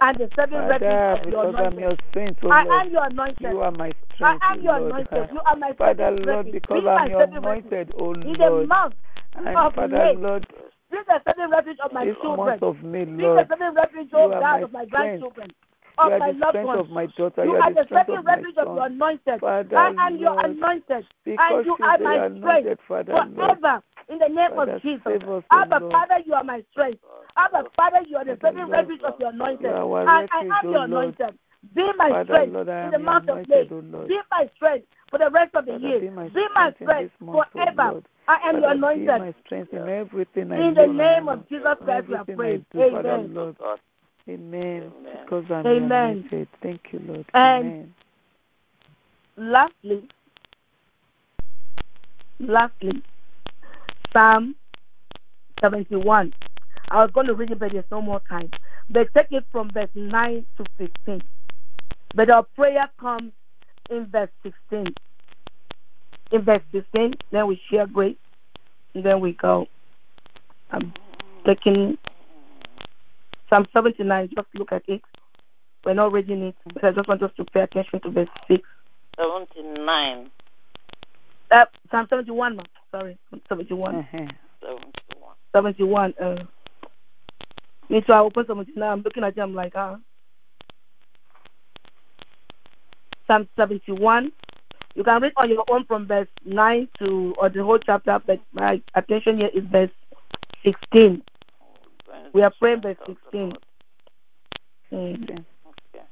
[0.00, 2.82] and the saving Father, refuge of your because I'm your saint, O I Lord.
[2.86, 3.52] am your anointed.
[3.52, 4.86] You are my strength, I am oh your Lord.
[4.86, 5.30] anointed.
[5.32, 7.34] You are my Father, Lord, because Be I'm your refuge.
[7.36, 8.68] anointed, O In the Lord.
[8.68, 8.94] month
[9.34, 10.46] And of Father, May, Lord,
[10.90, 12.38] be the saving refuge of my this children.
[12.38, 15.54] month of May, Lord, saving refuge, you oh are God, my of my grandchildren,
[15.98, 16.80] of my loved strength ones.
[16.80, 17.44] of my daughter.
[17.44, 19.40] You You are are the strength of refuge of your anointed.
[19.40, 21.06] Father, I am your anointed.
[21.24, 23.26] because And you are my strength Lord.
[23.36, 23.82] forever.
[24.08, 25.02] In the name of Jesus.
[25.06, 27.00] save us, O Abba, Father, you are my strength.
[27.36, 29.62] Abba, Father, you are the Father, saving refuge of your anointed.
[29.62, 31.14] you And I refuge, am your Lord.
[31.18, 31.38] anointed.
[31.74, 33.64] Be my Father, strength Lord, I in am the your month of May.
[33.68, 36.00] anointed, Be my strength for the rest of the Father, year.
[36.00, 37.90] be my Be my strength in strength this month, O forever.
[37.90, 38.04] Lord.
[38.28, 39.18] I am your Father, be anointed.
[39.18, 40.80] my strength in everything I In do.
[40.80, 41.38] the name Lord.
[41.40, 42.66] of Jesus Christ, we are praying.
[42.72, 43.34] do, Father, Amen.
[43.34, 43.56] Lord.
[44.28, 44.92] Amen.
[44.96, 45.16] Amen.
[45.24, 45.90] Because I'm Amen.
[45.90, 46.48] anointed.
[46.62, 47.26] Thank you, Lord.
[47.34, 47.94] And- Amen.
[49.36, 50.08] Lastly,
[52.40, 53.02] lastly,
[54.12, 54.54] Psalm
[55.60, 56.32] 71.
[56.90, 58.50] I was going to read it, but there's no more time.
[58.90, 61.22] But take it from verse 9 to 15.
[62.14, 63.32] But our prayer comes
[63.90, 64.94] in verse 16.
[66.30, 68.16] In verse 16, then we share grace,
[68.94, 69.66] and then we go.
[70.70, 70.92] I'm
[71.46, 71.96] taking
[73.48, 75.02] Psalm 79, just look at it.
[75.84, 78.62] We're not reading it, but I just want us to pay attention to verse 6.
[79.18, 80.30] 79.
[81.50, 82.62] Uh, Psalm 71, ma.
[82.90, 83.18] Sorry,
[83.48, 83.94] 71.
[83.94, 84.26] Uh-huh.
[84.60, 85.34] 71.
[85.52, 86.14] 71.
[86.20, 86.36] Uh,
[87.88, 88.88] me too, I open 79.
[88.88, 89.96] I'm looking at it, I'm like, ah.
[93.26, 94.32] Psalm 71.
[94.94, 98.40] You can read on your own from verse 9 to, or the whole chapter, but
[98.52, 99.90] my attention here is verse
[100.64, 101.22] 16.
[102.32, 103.52] We are praying verse 16.
[104.92, 105.22] Mm.
[105.22, 105.34] Okay.
[105.34, 106.04] Okay.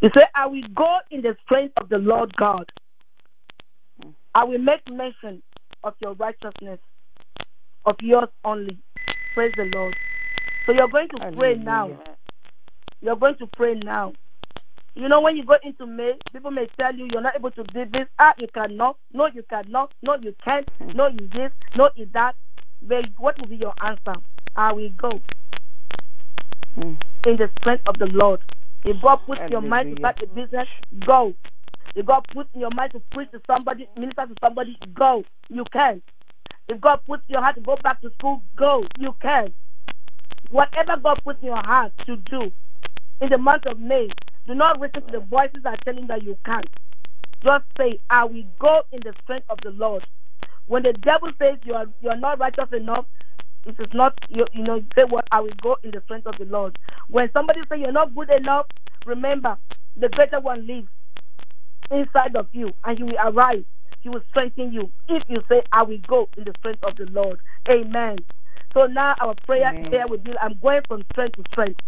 [0.00, 2.70] You say, I will go in the strength of the Lord God.
[4.36, 5.42] I will make mention
[5.82, 6.78] of your righteousness,
[7.86, 8.76] of yours only.
[9.32, 9.96] Praise the Lord.
[10.66, 11.90] So you're going to pray now.
[13.00, 14.12] You're going to pray now.
[14.94, 17.64] You know, when you go into May, people may tell you you're not able to
[17.64, 18.06] do this.
[18.18, 18.98] Ah, you cannot.
[19.14, 19.90] No, you cannot.
[20.02, 20.68] No, you can't.
[20.94, 21.50] No, you this.
[21.74, 22.34] No, you that.
[22.82, 24.20] But what will be your answer?
[24.54, 25.18] I will go
[26.78, 26.94] Mm.
[27.26, 28.40] in the strength of the Lord.
[28.84, 30.68] If God puts your mind to start a business,
[31.06, 31.32] go.
[31.94, 35.24] If God puts in your mind to preach to somebody, minister to somebody, go.
[35.48, 36.02] You can.
[36.68, 38.84] If God puts in your heart to go back to school, go.
[38.98, 39.54] You can.
[40.50, 42.52] Whatever God puts in your heart to do
[43.20, 44.08] in the month of May,
[44.46, 46.66] do not listen to the voices that are telling that you can't.
[47.44, 50.06] Just say, I will go in the strength of the Lord.
[50.66, 53.06] When the devil says you are you are not righteous enough,
[53.66, 56.36] it is not you, you know say what I will go in the strength of
[56.38, 56.76] the Lord.
[57.08, 58.66] When somebody say you're not good enough,
[59.06, 59.56] remember
[59.96, 60.88] the greater one lives
[61.90, 63.64] inside of you, and he will arise.
[64.00, 67.06] He will strengthen you if you say I will go in the strength of the
[67.06, 67.38] Lord.
[67.68, 68.18] Amen.
[68.72, 69.90] So now our prayer Amen.
[69.90, 71.80] here will be I'm going from strength to strength.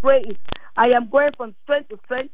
[0.00, 0.38] Pray it.
[0.76, 2.32] I am going from strength to strength.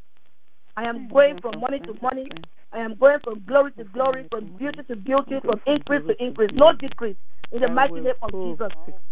[0.76, 2.28] I am going from money to money.
[2.72, 6.50] I am going from glory to glory, from beauty to beauty, from increase to increase.
[6.54, 7.16] No decrease.
[7.52, 8.68] In the mighty name of Jesus.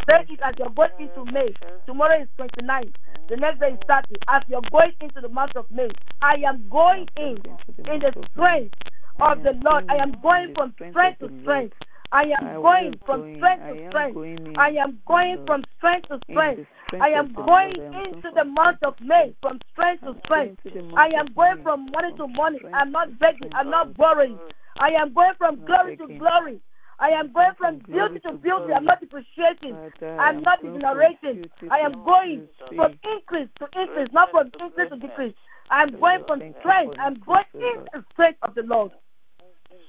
[0.08, 1.54] Say it as you're going into May.
[1.86, 2.92] Tomorrow is 29.
[3.28, 4.06] The next day is 30.
[4.28, 5.88] As you're going into the month of May,
[6.22, 7.36] I am going in
[7.78, 8.74] in the strength
[9.20, 9.84] of the Lord.
[9.88, 11.74] I am going from strength to strength.
[12.12, 14.16] I am going from strength to strength.
[14.58, 16.66] I am going from strength to strength.
[17.00, 20.60] I am going into the month of May from strength to strength.
[20.96, 22.58] I am going from money to money.
[22.72, 23.50] I'm not begging.
[23.54, 24.38] I'm not borrowing.
[24.80, 26.60] I am going from glory to glory.
[27.00, 28.72] I am going from beauty to beauty.
[28.74, 29.76] I'm not depreciating.
[30.02, 31.50] I'm not degenerating.
[31.70, 32.46] I am going
[32.76, 35.34] from increase to increase, not from increase to decrease.
[35.70, 36.96] I'm going from strength.
[36.98, 38.92] I'm going in the strength of the Lord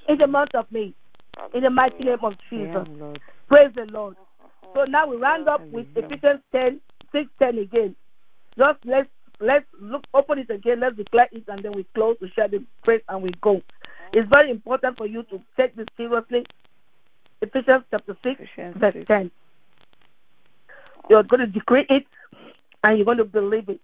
[0.08, 0.94] in the month of May.
[1.54, 2.88] In the mighty name of Jesus.
[3.48, 4.16] Praise the Lord.
[4.74, 6.80] So now we round up with Ephesians 10,
[7.12, 7.96] 6, 10 again.
[8.58, 9.10] Just let's
[9.40, 12.64] let's look open it again, let's declare it and then we close, we share the
[12.84, 13.62] praise and we go.
[14.14, 16.46] It's very important for you to take this seriously.
[17.42, 18.42] Ephesians chapter 6,
[18.76, 19.32] verse 10.
[21.10, 22.06] You're going to decree it
[22.84, 23.82] and you're going to believe it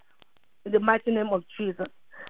[0.65, 1.87] in the mighty name of Jesus.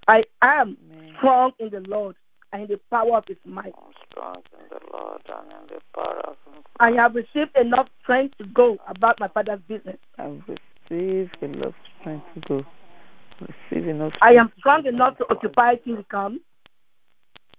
[0.07, 0.77] I am
[1.17, 2.15] strong in the Lord
[2.53, 3.73] and in the power of his might.
[3.77, 7.87] I'm strong in the Lord and in the power of His I have received enough
[8.01, 9.97] strength to go about my father's business.
[10.17, 10.41] I've
[10.89, 12.65] received enough strength to go.
[13.41, 16.39] Receive enough I am strong enough to occupy till he comes.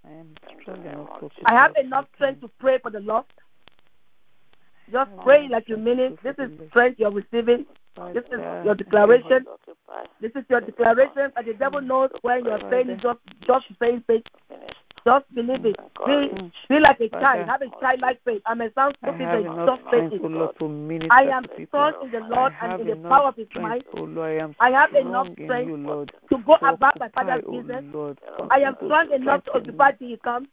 [0.04, 3.30] I am strong enough to I have enough strength to pray for the lost.
[4.92, 6.22] Just pray like you mean it.
[6.22, 7.66] This is the strength you're receiving.
[8.14, 9.44] This is your declaration.
[10.20, 13.02] This is your declaration, and the devil knows when you're saying it.
[13.02, 14.26] Just, just saying it.
[15.04, 15.76] Just believe it.
[16.06, 17.48] Be, be like a child.
[17.48, 18.42] Have a childlike faith.
[18.46, 20.22] I may sound stupid, but just say it.
[20.22, 23.36] O Lord, to minister I am strong in the Lord and in the power of
[23.36, 23.86] His might.
[24.60, 25.70] I have enough strength
[26.30, 27.84] to go about my father's business.
[28.50, 30.48] I am strong enough to occupy till He comes.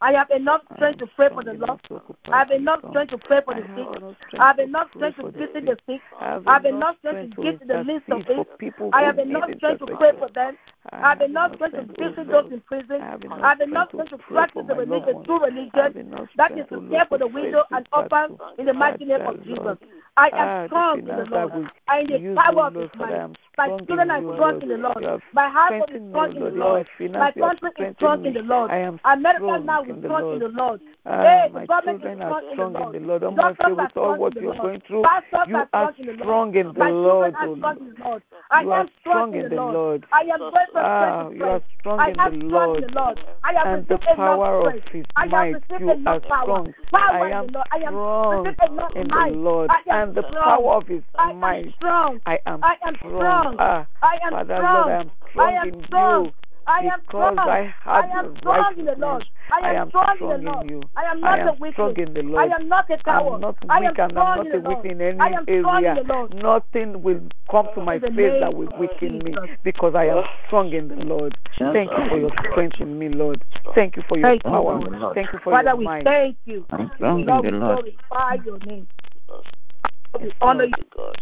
[0.00, 1.82] I have enough strength to pray for the lost.
[2.30, 4.38] I have enough strength to pray for the sick.
[4.38, 6.00] I have enough strength to visit the sick.
[6.20, 8.58] I have enough strength to give to the least of it.
[8.58, 10.56] people I have enough strength to pray for them.
[10.92, 13.00] I I have enough strength to visit those in prison.
[13.00, 16.28] I have enough I have enough strength strength to practice the religion, true religion.
[16.36, 19.42] That is to care for the widow and this orphans in the mighty name of
[19.44, 19.76] Jesus.
[20.16, 21.52] I Ah, am strong in the Lord.
[21.88, 23.36] I am in the power of His might.
[23.56, 25.22] My children are strong in the Lord.
[25.32, 26.86] My household is strong in the Lord.
[26.98, 28.70] My finance, My you have country is strong in the Lord.
[28.70, 30.80] I am America now is strong in the Lord.
[31.06, 33.22] Ah, Hey, my children are strong in the Lord.
[33.22, 35.04] I'm afraid are with all what you're going through.
[35.48, 36.22] You are are strong in the Lord.
[36.24, 38.22] strong in the My children are strong in the Lord.
[38.50, 40.06] I You are am strong in the Lord.
[40.12, 42.84] I am going Ah, you are strong I in am the Lord.
[42.84, 43.18] the Lord.
[43.44, 44.82] I have And the power of.
[44.92, 46.74] His I might, you are strong.
[46.92, 47.48] I am.
[47.48, 48.56] Strong
[48.96, 49.36] in the.
[49.36, 51.34] Lord and the power of His might.
[51.46, 52.20] I am strong.
[52.26, 52.38] I
[52.86, 53.56] am strong.
[53.58, 54.88] Ah, I am Father strong.
[54.88, 56.34] Lord, I am strong in you
[56.68, 57.38] I am because strong.
[57.38, 58.94] I have I am your strong in the.
[58.98, 59.24] Lord.
[59.50, 60.66] I I am am strong in the Lord.
[60.68, 60.90] you.
[60.96, 62.08] I am I not am a strong weakling.
[62.08, 63.34] in the I am not a coward.
[63.36, 65.84] I'm not I weak am and I'm not in a weak in any am strong
[65.84, 66.28] in area.
[66.34, 70.88] Nothing will come to my face that will weaken me because I am strong in
[70.88, 71.34] the Lord.
[71.58, 73.42] Thank you for your strength in me, Lord.
[73.74, 74.78] Thank you for your Thank power.
[74.78, 75.14] Lord.
[75.14, 76.04] Thank you for Father, your we might.
[76.04, 76.66] thank you.
[76.70, 77.94] I'm strong in Lord, the we Lord.
[78.10, 78.86] glorify your name.
[80.20, 80.74] We honor you.
[80.94, 81.16] God.